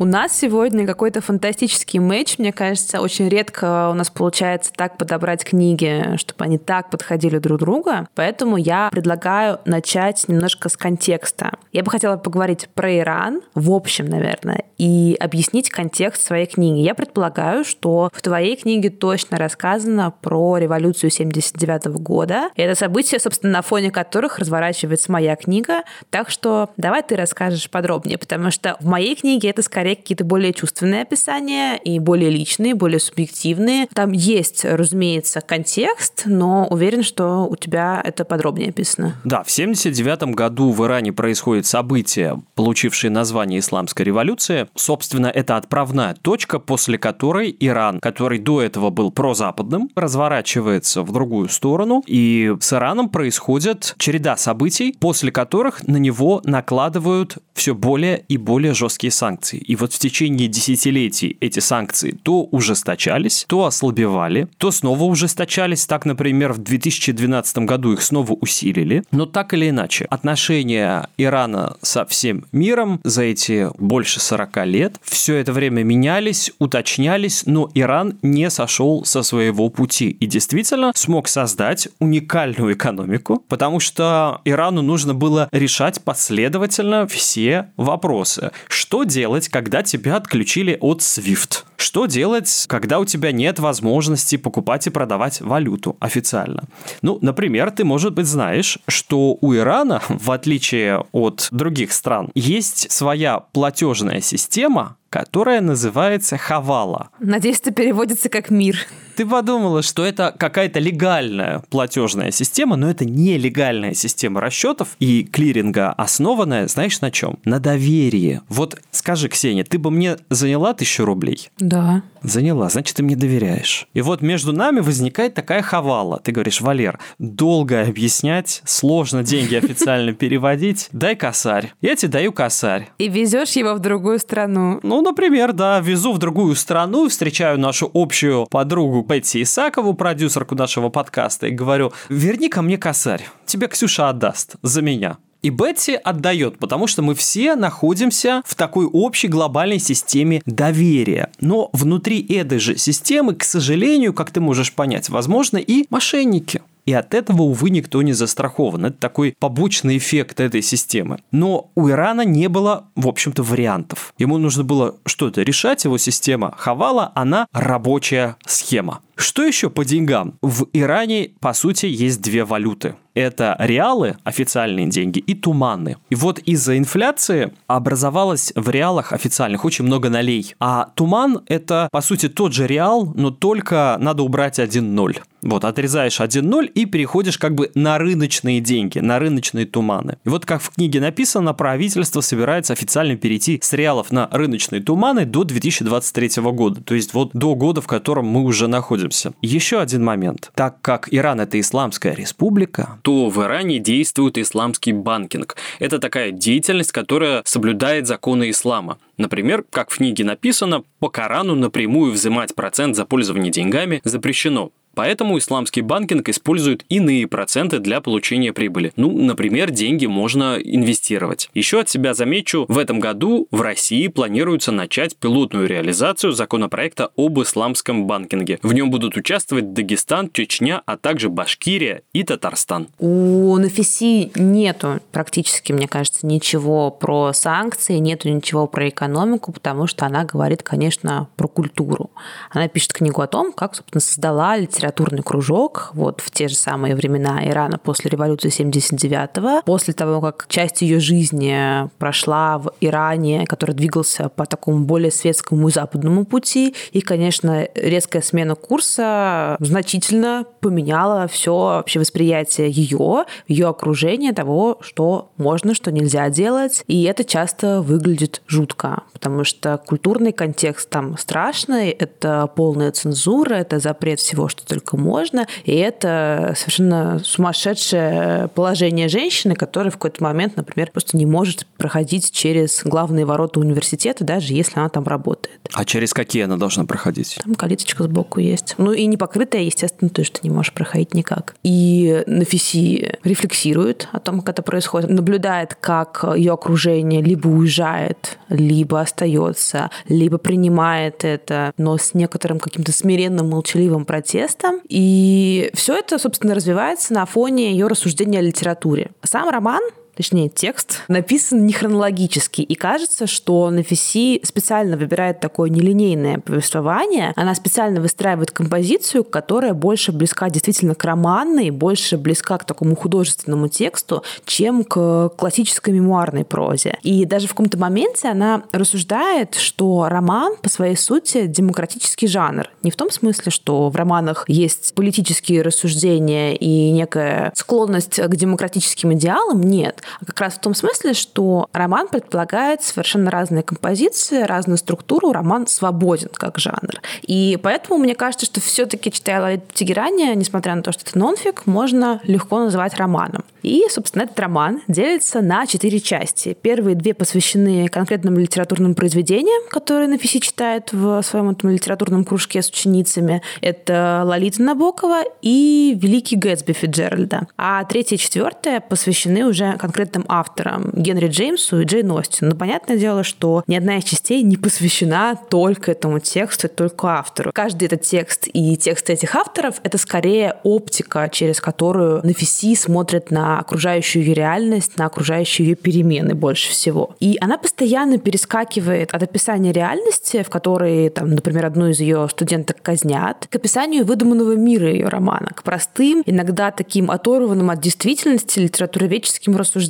У 0.00 0.04
нас 0.04 0.32
сегодня 0.32 0.86
какой-то 0.86 1.20
фантастический 1.20 1.98
матч. 1.98 2.38
Мне 2.38 2.52
кажется, 2.52 3.00
очень 3.00 3.28
редко 3.28 3.88
у 3.90 3.94
нас 3.94 4.10
получается 4.10 4.72
так 4.72 4.96
подобрать 4.96 5.44
книги, 5.44 6.16
чтобы 6.18 6.44
они 6.44 6.56
так 6.56 6.88
подходили 6.90 7.38
друг 7.38 7.58
другу. 7.58 7.90
Поэтому 8.14 8.56
я 8.56 8.90
предлагаю 8.92 9.58
начать 9.64 10.28
немножко 10.28 10.68
с 10.68 10.76
контекста. 10.76 11.50
Я 11.72 11.82
бы 11.82 11.90
хотела 11.90 12.16
поговорить 12.16 12.68
про 12.74 12.96
Иран, 12.96 13.40
в 13.56 13.72
общем, 13.72 14.06
наверное, 14.06 14.62
и 14.78 15.16
объяснить 15.18 15.68
контекст 15.68 16.24
своей 16.24 16.46
книги. 16.46 16.78
Я 16.78 16.94
предполагаю, 16.94 17.64
что 17.64 18.10
в 18.12 18.22
твоей 18.22 18.54
книге 18.54 18.90
точно 18.90 19.36
рассказано 19.36 20.12
про 20.22 20.58
революцию 20.58 21.10
79 21.10 21.86
года. 21.86 22.50
И 22.54 22.62
это 22.62 22.78
события, 22.78 23.18
собственно, 23.18 23.54
на 23.54 23.62
фоне 23.62 23.90
которых 23.90 24.38
разворачивается 24.38 25.10
моя 25.10 25.34
книга. 25.34 25.82
Так 26.10 26.30
что 26.30 26.70
давай 26.76 27.02
ты 27.02 27.16
расскажешь 27.16 27.68
подробнее, 27.68 28.16
потому 28.16 28.52
что 28.52 28.76
в 28.78 28.86
моей 28.86 29.16
книге 29.16 29.50
это 29.50 29.62
скорее 29.62 29.87
скорее 29.88 29.96
какие-то 29.96 30.24
более 30.24 30.52
чувственные 30.52 31.02
описания 31.02 31.76
и 31.76 31.98
более 31.98 32.28
личные, 32.28 32.74
более 32.74 33.00
субъективные. 33.00 33.86
Там 33.94 34.12
есть, 34.12 34.64
разумеется, 34.64 35.40
контекст, 35.40 36.24
но 36.26 36.66
уверен, 36.68 37.02
что 37.02 37.46
у 37.48 37.56
тебя 37.56 38.00
это 38.04 38.24
подробнее 38.24 38.68
описано. 38.68 39.16
Да, 39.24 39.42
в 39.42 39.50
79 39.50 40.34
году 40.34 40.72
в 40.72 40.84
Иране 40.84 41.12
происходит 41.12 41.64
событие, 41.64 42.42
получившее 42.54 43.10
название 43.10 43.60
«Исламская 43.60 44.04
революция». 44.04 44.68
Собственно, 44.74 45.28
это 45.28 45.56
отправная 45.56 46.14
точка, 46.20 46.58
после 46.58 46.98
которой 46.98 47.56
Иран, 47.58 48.00
который 48.00 48.38
до 48.38 48.60
этого 48.60 48.90
был 48.90 49.10
прозападным, 49.10 49.88
разворачивается 49.94 51.02
в 51.02 51.12
другую 51.12 51.48
сторону, 51.48 52.02
и 52.06 52.54
с 52.60 52.72
Ираном 52.74 53.08
происходит 53.08 53.94
череда 53.98 54.36
событий, 54.36 54.94
после 55.00 55.32
которых 55.32 55.86
на 55.86 55.96
него 55.96 56.42
накладывают 56.44 57.38
все 57.54 57.74
более 57.74 58.24
и 58.28 58.36
более 58.36 58.74
жесткие 58.74 59.10
санкции. 59.10 59.58
И 59.58 59.77
вот 59.78 59.92
в 59.92 59.98
течение 59.98 60.48
десятилетий 60.48 61.36
эти 61.40 61.60
санкции 61.60 62.18
то 62.22 62.42
ужесточались, 62.44 63.44
то 63.48 63.64
ослабевали, 63.64 64.48
то 64.58 64.70
снова 64.70 65.04
ужесточались. 65.04 65.86
Так, 65.86 66.04
например, 66.04 66.52
в 66.52 66.58
2012 66.58 67.58
году 67.58 67.92
их 67.92 68.02
снова 68.02 68.32
усилили. 68.32 69.04
Но 69.10 69.26
так 69.26 69.54
или 69.54 69.70
иначе, 69.70 70.06
отношения 70.06 71.08
Ирана 71.16 71.76
со 71.82 72.04
всем 72.04 72.44
миром 72.52 73.00
за 73.04 73.22
эти 73.22 73.68
больше 73.78 74.20
40 74.20 74.66
лет 74.66 74.96
все 75.02 75.36
это 75.36 75.52
время 75.52 75.82
менялись, 75.82 76.52
уточнялись, 76.58 77.44
но 77.46 77.70
Иран 77.74 78.18
не 78.22 78.50
сошел 78.50 79.04
со 79.04 79.22
своего 79.22 79.68
пути 79.68 80.10
и 80.10 80.26
действительно 80.26 80.92
смог 80.94 81.28
создать 81.28 81.88
уникальную 81.98 82.74
экономику, 82.74 83.44
потому 83.48 83.80
что 83.80 84.40
Ирану 84.44 84.82
нужно 84.82 85.14
было 85.14 85.48
решать 85.52 86.02
последовательно 86.02 87.06
все 87.06 87.70
вопросы. 87.76 88.50
Что 88.68 89.04
делать, 89.04 89.48
когда 89.48 89.67
когда 89.68 89.82
тебя 89.82 90.16
отключили 90.16 90.78
от 90.80 91.00
SWIFT. 91.00 91.64
Что 91.76 92.06
делать, 92.06 92.64
когда 92.68 92.98
у 93.00 93.04
тебя 93.04 93.32
нет 93.32 93.58
возможности 93.58 94.36
покупать 94.36 94.86
и 94.86 94.90
продавать 94.90 95.42
валюту 95.42 95.94
официально? 96.00 96.64
Ну, 97.02 97.18
например, 97.20 97.70
ты, 97.70 97.84
может 97.84 98.14
быть, 98.14 98.24
знаешь, 98.24 98.78
что 98.88 99.36
у 99.38 99.54
Ирана, 99.54 100.00
в 100.08 100.30
отличие 100.30 101.04
от 101.12 101.48
других 101.50 101.92
стран, 101.92 102.30
есть 102.34 102.90
своя 102.90 103.40
платежная 103.40 104.22
система, 104.22 104.96
которая 105.10 105.60
называется 105.60 106.36
Хавала. 106.36 107.10
Надеюсь, 107.20 107.60
это 107.60 107.70
переводится 107.70 108.28
как 108.28 108.50
мир. 108.50 108.86
Ты 109.18 109.26
подумала, 109.26 109.82
что 109.82 110.04
это 110.04 110.32
какая-то 110.38 110.78
легальная 110.78 111.64
платежная 111.70 112.30
система, 112.30 112.76
но 112.76 112.88
это 112.88 113.04
не 113.04 113.36
легальная 113.36 113.92
система 113.92 114.40
расчетов 114.40 114.90
и 115.00 115.24
клиринга, 115.24 115.90
основанная, 115.90 116.68
знаешь, 116.68 117.00
на 117.00 117.10
чем? 117.10 117.40
На 117.44 117.58
доверии. 117.58 118.42
Вот 118.48 118.80
скажи, 118.92 119.28
Ксения, 119.28 119.64
ты 119.64 119.78
бы 119.78 119.90
мне 119.90 120.18
заняла 120.30 120.72
тысячу 120.72 121.04
рублей? 121.04 121.50
Да. 121.58 122.02
Заняла, 122.22 122.68
значит, 122.68 122.96
ты 122.96 123.02
мне 123.02 123.16
доверяешь. 123.16 123.88
И 123.92 124.02
вот 124.02 124.22
между 124.22 124.52
нами 124.52 124.78
возникает 124.78 125.34
такая 125.34 125.62
хавала. 125.62 126.20
Ты 126.22 126.30
говоришь, 126.30 126.60
Валер, 126.60 127.00
долго 127.18 127.82
объяснять, 127.82 128.62
сложно 128.66 129.24
деньги 129.24 129.56
официально 129.56 130.12
переводить, 130.12 130.88
дай 130.92 131.16
косарь. 131.16 131.72
Я 131.80 131.96
тебе 131.96 132.12
даю 132.12 132.32
косарь. 132.32 132.90
И 132.98 133.08
везешь 133.08 133.52
его 133.52 133.74
в 133.74 133.80
другую 133.80 134.20
страну. 134.20 134.78
Ну, 134.84 134.97
например, 135.02 135.52
да, 135.52 135.80
везу 135.80 136.12
в 136.12 136.18
другую 136.18 136.54
страну, 136.56 137.08
встречаю 137.08 137.58
нашу 137.58 137.90
общую 137.94 138.46
подругу 138.46 139.02
Бетти 139.02 139.42
Исакову, 139.42 139.94
продюсерку 139.94 140.54
нашего 140.54 140.88
подкаста, 140.88 141.46
и 141.46 141.50
говорю, 141.50 141.92
верни 142.08 142.48
ко 142.48 142.62
мне 142.62 142.78
косарь, 142.78 143.26
тебе 143.46 143.68
Ксюша 143.68 144.08
отдаст 144.08 144.56
за 144.62 144.82
меня. 144.82 145.18
И 145.42 145.50
Бетти 145.50 145.94
отдает, 145.94 146.58
потому 146.58 146.86
что 146.86 147.02
мы 147.02 147.14
все 147.14 147.54
находимся 147.54 148.42
в 148.44 148.54
такой 148.56 148.86
общей 148.86 149.28
глобальной 149.28 149.78
системе 149.78 150.42
доверия. 150.46 151.30
Но 151.40 151.70
внутри 151.72 152.20
этой 152.26 152.58
же 152.58 152.76
системы, 152.76 153.34
к 153.34 153.44
сожалению, 153.44 154.12
как 154.12 154.32
ты 154.32 154.40
можешь 154.40 154.72
понять, 154.72 155.08
возможно 155.08 155.58
и 155.58 155.86
мошенники. 155.90 156.62
И 156.88 156.92
от 156.94 157.12
этого, 157.12 157.42
увы, 157.42 157.68
никто 157.68 158.00
не 158.00 158.14
застрахован. 158.14 158.86
Это 158.86 158.96
такой 158.96 159.36
побочный 159.38 159.98
эффект 159.98 160.40
этой 160.40 160.62
системы. 160.62 161.18
Но 161.30 161.70
у 161.74 161.90
Ирана 161.90 162.22
не 162.22 162.48
было, 162.48 162.86
в 162.94 163.08
общем-то, 163.08 163.42
вариантов. 163.42 164.14
Ему 164.16 164.38
нужно 164.38 164.64
было 164.64 164.96
что-то 165.04 165.42
решать, 165.42 165.84
его 165.84 165.98
система 165.98 166.54
Хавала, 166.56 167.12
она 167.14 167.46
рабочая 167.52 168.36
схема. 168.46 169.02
Что 169.20 169.42
еще 169.42 169.68
по 169.68 169.84
деньгам? 169.84 170.38
В 170.42 170.66
Иране, 170.72 171.32
по 171.40 171.52
сути, 171.52 171.86
есть 171.86 172.22
две 172.22 172.44
валюты. 172.44 172.94
Это 173.14 173.56
реалы, 173.58 174.16
официальные 174.22 174.86
деньги, 174.86 175.18
и 175.18 175.34
туманы. 175.34 175.96
И 176.08 176.14
вот 176.14 176.38
из-за 176.38 176.78
инфляции 176.78 177.52
образовалось 177.66 178.52
в 178.54 178.70
реалах 178.70 179.12
официальных 179.12 179.64
очень 179.64 179.86
много 179.86 180.08
нолей. 180.08 180.54
А 180.60 180.90
туман– 180.94 181.40
это, 181.48 181.88
по 181.90 182.00
сути, 182.00 182.28
тот 182.28 182.52
же 182.52 182.68
реал, 182.68 183.12
но 183.16 183.32
только 183.32 183.96
надо 183.98 184.22
убрать 184.22 184.60
один 184.60 184.94
ноль. 184.94 185.18
Вот, 185.42 185.64
отрезаешь 185.64 186.20
один 186.20 186.48
ноль 186.48 186.70
и 186.72 186.84
переходишь 186.84 187.38
как 187.38 187.54
бы 187.54 187.70
на 187.74 187.98
рыночные 187.98 188.60
деньги, 188.60 188.98
на 188.98 189.18
рыночные 189.18 189.66
туманы. 189.66 190.18
И 190.24 190.28
вот 190.28 190.46
как 190.46 190.60
в 190.60 190.70
книге 190.70 191.00
написано, 191.00 191.54
правительство 191.54 192.20
собирается 192.20 192.72
официально 192.72 193.16
перейти 193.16 193.58
с 193.62 193.72
реалов 193.72 194.10
на 194.10 194.28
рыночные 194.32 194.80
туманы 194.80 195.26
до 195.26 195.44
2023 195.44 196.42
года. 196.52 196.82
То 196.82 196.94
есть 196.94 197.14
вот 197.14 197.30
до 197.34 197.54
года, 197.54 197.80
в 197.80 197.86
котором 197.86 198.26
мы 198.26 198.42
уже 198.42 198.66
находимся. 198.66 199.07
Еще 199.42 199.80
один 199.80 200.04
момент. 200.04 200.50
Так 200.54 200.80
как 200.80 201.08
Иран 201.10 201.40
это 201.40 201.58
исламская 201.60 202.14
республика, 202.14 202.98
то 203.02 203.28
в 203.28 203.42
Иране 203.42 203.78
действует 203.78 204.38
исламский 204.38 204.92
банкинг. 204.92 205.56
Это 205.78 205.98
такая 205.98 206.30
деятельность, 206.30 206.92
которая 206.92 207.42
соблюдает 207.44 208.06
законы 208.06 208.50
ислама. 208.50 208.98
Например, 209.16 209.64
как 209.70 209.90
в 209.90 209.96
книге 209.96 210.24
написано, 210.24 210.84
по 211.00 211.08
Корану 211.08 211.54
напрямую 211.54 212.12
взимать 212.12 212.54
процент 212.54 212.96
за 212.96 213.04
пользование 213.04 213.50
деньгами 213.50 214.00
запрещено. 214.04 214.70
Поэтому 214.98 215.38
исламский 215.38 215.82
банкинг 215.82 216.28
использует 216.28 216.84
иные 216.88 217.28
проценты 217.28 217.78
для 217.78 218.00
получения 218.00 218.52
прибыли. 218.52 218.92
Ну, 218.96 219.16
например, 219.16 219.70
деньги 219.70 220.06
можно 220.06 220.56
инвестировать. 220.60 221.50
Еще 221.54 221.78
от 221.78 221.88
себя 221.88 222.14
замечу, 222.14 222.64
в 222.66 222.76
этом 222.76 222.98
году 222.98 223.46
в 223.52 223.60
России 223.60 224.08
планируется 224.08 224.72
начать 224.72 225.14
пилотную 225.16 225.68
реализацию 225.68 226.32
законопроекта 226.32 227.10
об 227.16 227.40
исламском 227.40 228.08
банкинге. 228.08 228.58
В 228.64 228.72
нем 228.72 228.90
будут 228.90 229.16
участвовать 229.16 229.72
Дагестан, 229.72 230.32
Чечня, 230.32 230.82
а 230.84 230.96
также 230.96 231.28
Башкирия 231.28 232.02
и 232.12 232.24
Татарстан. 232.24 232.88
У 232.98 233.56
Нафиси 233.56 234.32
нету 234.34 234.98
практически, 235.12 235.70
мне 235.70 235.86
кажется, 235.86 236.26
ничего 236.26 236.90
про 236.90 237.32
санкции, 237.32 237.98
нету 237.98 238.30
ничего 238.30 238.66
про 238.66 238.88
экономику, 238.88 239.52
потому 239.52 239.86
что 239.86 240.06
она 240.06 240.24
говорит, 240.24 240.64
конечно, 240.64 241.28
про 241.36 241.46
культуру. 241.46 242.10
Она 242.50 242.66
пишет 242.66 242.94
книгу 242.94 243.22
о 243.22 243.28
том, 243.28 243.52
как, 243.52 243.76
собственно, 243.76 244.00
создала 244.00 244.58
литературный 244.88 245.22
кружок 245.22 245.90
вот 245.92 246.20
в 246.20 246.30
те 246.30 246.48
же 246.48 246.54
самые 246.54 246.94
времена 246.94 247.46
Ирана 247.46 247.78
после 247.78 248.10
революции 248.10 248.50
79-го, 248.50 249.62
после 249.64 249.92
того, 249.94 250.20
как 250.20 250.46
часть 250.48 250.82
ее 250.82 250.98
жизни 250.98 251.88
прошла 251.98 252.58
в 252.58 252.72
Иране, 252.80 253.46
который 253.46 253.74
двигался 253.74 254.28
по 254.28 254.46
такому 254.46 254.84
более 254.84 255.10
светскому 255.10 255.68
и 255.68 255.72
западному 255.72 256.24
пути. 256.24 256.74
И, 256.92 257.00
конечно, 257.00 257.68
резкая 257.74 258.22
смена 258.22 258.54
курса 258.54 259.56
значительно 259.60 260.46
поменяла 260.60 261.28
все 261.28 261.54
вообще 261.54 262.00
восприятие 262.00 262.70
ее, 262.70 263.24
ее 263.46 263.68
окружение 263.68 264.32
того, 264.32 264.78
что 264.80 265.30
можно, 265.36 265.74
что 265.74 265.92
нельзя 265.92 266.30
делать. 266.30 266.82
И 266.86 267.04
это 267.04 267.24
часто 267.24 267.82
выглядит 267.82 268.42
жутко, 268.46 269.02
потому 269.12 269.44
что 269.44 269.78
культурный 269.86 270.32
контекст 270.32 270.88
там 270.88 271.18
страшный, 271.18 271.90
это 271.90 272.50
полная 272.54 272.90
цензура, 272.92 273.54
это 273.54 273.78
запрет 273.78 274.20
всего, 274.20 274.48
что 274.48 274.64
только 274.78 274.96
можно, 274.96 275.46
и 275.64 275.74
это 275.74 276.54
совершенно 276.56 277.20
сумасшедшее 277.24 278.48
положение 278.54 279.08
женщины, 279.08 279.54
которая 279.54 279.90
в 279.90 279.94
какой-то 279.94 280.22
момент, 280.22 280.56
например, 280.56 280.90
просто 280.92 281.16
не 281.16 281.26
может 281.26 281.66
проходить 281.76 282.30
через 282.30 282.82
главные 282.84 283.24
ворота 283.24 283.60
университета, 283.60 284.24
даже 284.24 284.52
если 284.52 284.78
она 284.78 284.88
там 284.88 285.04
работает. 285.04 285.58
А 285.72 285.84
через 285.84 286.14
какие 286.14 286.44
она 286.44 286.56
должна 286.56 286.84
проходить? 286.84 287.38
Там 287.42 287.54
калиточка 287.54 288.04
сбоку 288.04 288.40
есть. 288.40 288.74
Ну 288.78 288.92
и 288.92 289.06
не 289.06 289.16
покрытая, 289.16 289.62
естественно, 289.62 290.10
то, 290.10 290.22
что 290.24 290.40
ты 290.40 290.48
не 290.48 290.54
можешь 290.54 290.72
проходить 290.72 291.14
никак. 291.14 291.56
И 291.64 292.22
Нафиси 292.26 293.18
рефлексирует 293.24 294.08
о 294.12 294.20
том, 294.20 294.40
как 294.40 294.50
это 294.50 294.62
происходит, 294.62 295.10
наблюдает, 295.10 295.74
как 295.74 296.24
ее 296.36 296.52
окружение 296.52 297.20
либо 297.20 297.48
уезжает, 297.48 298.38
либо 298.48 299.00
остается, 299.00 299.90
либо 300.08 300.38
принимает 300.38 301.24
это, 301.24 301.72
но 301.76 301.98
с 301.98 302.14
некоторым 302.14 302.60
каким-то 302.60 302.92
смиренным, 302.92 303.50
молчаливым 303.50 304.04
протестом. 304.04 304.67
И 304.88 305.70
все 305.74 305.96
это, 305.96 306.18
собственно, 306.18 306.54
развивается 306.54 307.12
на 307.12 307.26
фоне 307.26 307.72
ее 307.72 307.86
рассуждения 307.86 308.38
о 308.38 308.42
литературе. 308.42 309.10
Сам 309.22 309.48
роман 309.48 309.82
точнее 310.18 310.48
текст, 310.48 311.02
написан 311.06 311.64
не 311.64 311.72
хронологически. 311.72 312.60
И 312.62 312.74
кажется, 312.74 313.28
что 313.28 313.70
Нафиси 313.70 314.40
специально 314.42 314.96
выбирает 314.96 315.38
такое 315.38 315.70
нелинейное 315.70 316.40
повествование. 316.40 317.32
Она 317.36 317.54
специально 317.54 318.00
выстраивает 318.00 318.50
композицию, 318.50 319.22
которая 319.22 319.74
больше 319.74 320.10
близка 320.10 320.50
действительно 320.50 320.96
к 320.96 321.04
романной, 321.04 321.70
больше 321.70 322.18
близка 322.18 322.58
к 322.58 322.64
такому 322.64 322.96
художественному 322.96 323.68
тексту, 323.68 324.24
чем 324.44 324.82
к 324.82 325.28
классической 325.36 325.94
мемуарной 325.94 326.44
прозе. 326.44 326.98
И 327.04 327.24
даже 327.24 327.46
в 327.46 327.50
каком-то 327.50 327.78
моменте 327.78 328.26
она 328.26 328.64
рассуждает, 328.72 329.54
что 329.54 330.08
роман 330.08 330.56
по 330.60 330.68
своей 330.68 330.96
сути 330.96 331.46
демократический 331.46 332.26
жанр. 332.26 332.68
Не 332.82 332.90
в 332.90 332.96
том 332.96 333.12
смысле, 333.12 333.52
что 333.52 333.88
в 333.88 333.94
романах 333.94 334.46
есть 334.48 334.96
политические 334.96 335.62
рассуждения 335.62 336.56
и 336.56 336.90
некая 336.90 337.52
склонность 337.54 338.20
к 338.20 338.34
демократическим 338.34 339.12
идеалам. 339.12 339.62
Нет 339.62 340.02
а 340.20 340.24
как 340.24 340.40
раз 340.40 340.54
в 340.54 340.60
том 340.60 340.74
смысле, 340.74 341.14
что 341.14 341.68
роман 341.72 342.08
предполагает 342.08 342.82
совершенно 342.82 343.30
разные 343.30 343.62
композиции, 343.62 344.42
разную 344.42 344.78
структуру, 344.78 345.32
роман 345.32 345.66
свободен 345.66 346.30
как 346.32 346.58
жанр. 346.58 347.00
И 347.22 347.58
поэтому 347.62 347.98
мне 347.98 348.14
кажется, 348.14 348.46
что 348.46 348.60
все-таки, 348.60 349.10
читая 349.12 349.40
Лолиту 349.40 349.66
Тегерани, 349.74 350.34
несмотря 350.34 350.74
на 350.74 350.82
то, 350.82 350.92
что 350.92 351.02
это 351.06 351.18
нонфик, 351.18 351.66
можно 351.66 352.20
легко 352.24 352.58
называть 352.58 352.94
романом. 352.94 353.44
И, 353.62 353.84
собственно, 353.90 354.22
этот 354.22 354.38
роман 354.40 354.82
делится 354.88 355.40
на 355.40 355.66
четыре 355.66 356.00
части. 356.00 356.56
Первые 356.60 356.94
две 356.94 357.12
посвящены 357.14 357.88
конкретным 357.88 358.38
литературным 358.38 358.94
произведениям, 358.94 359.68
которые 359.68 360.08
Нафиси 360.08 360.40
читает 360.40 360.92
в 360.92 361.22
своем 361.22 361.50
этом 361.50 361.70
литературном 361.70 362.24
кружке 362.24 362.62
с 362.62 362.68
ученицами. 362.68 363.42
Это 363.60 364.22
Лолита 364.24 364.62
Набокова 364.62 365.22
и 365.42 365.98
Великий 366.00 366.36
Гэтсби 366.36 366.72
Фиджеральда. 366.72 367.46
А 367.56 367.84
третья 367.84 368.16
и 368.16 368.18
четвертая 368.18 368.80
посвящены 368.80 369.44
уже 369.44 369.76
конкретным 369.98 370.24
авторам 370.28 370.90
Генри 370.94 371.26
Джеймсу 371.26 371.80
и 371.80 371.84
Джейн 371.84 372.12
Остин. 372.12 372.50
Но 372.50 372.54
понятное 372.54 372.96
дело, 372.96 373.24
что 373.24 373.64
ни 373.66 373.74
одна 373.74 373.96
из 373.98 374.04
частей 374.04 374.42
не 374.42 374.56
посвящена 374.56 375.36
только 375.50 375.90
этому 375.90 376.20
тексту, 376.20 376.68
только 376.68 377.18
автору. 377.18 377.50
Каждый 377.52 377.86
этот 377.86 378.02
текст 378.02 378.46
и 378.52 378.76
текст 378.76 379.10
этих 379.10 379.34
авторов— 379.34 379.80
это 379.82 379.98
скорее 379.98 380.56
оптика, 380.62 381.28
через 381.32 381.60
которую 381.60 382.20
Нафиси 382.22 382.76
смотрит 382.76 383.32
на 383.32 383.58
окружающую 383.58 384.24
ее 384.24 384.34
реальность, 384.34 384.96
на 384.98 385.06
окружающие 385.06 385.66
ее 385.66 385.74
перемены 385.74 386.36
больше 386.36 386.70
всего. 386.70 387.16
И 387.18 387.36
она 387.40 387.58
постоянно 387.58 388.18
перескакивает 388.18 389.12
от 389.12 389.22
описания 389.24 389.72
реальности, 389.72 390.44
в 390.44 390.48
которой, 390.48 391.08
там, 391.10 391.30
например, 391.30 391.66
одну 391.66 391.88
из 391.88 391.98
ее 391.98 392.28
студенток 392.30 392.80
казнят, 392.82 393.48
к 393.50 393.56
описанию 393.56 394.04
выдуманного 394.04 394.54
мира 394.54 394.88
ее 394.88 395.08
романа, 395.08 395.48
к 395.56 395.64
простым, 395.64 396.22
иногда 396.24 396.70
таким 396.70 397.10
оторванным 397.10 397.70
от 397.70 397.80
действительности 397.80 398.60
литературоведческим 398.60 399.56
рассуждениям. 399.56 399.87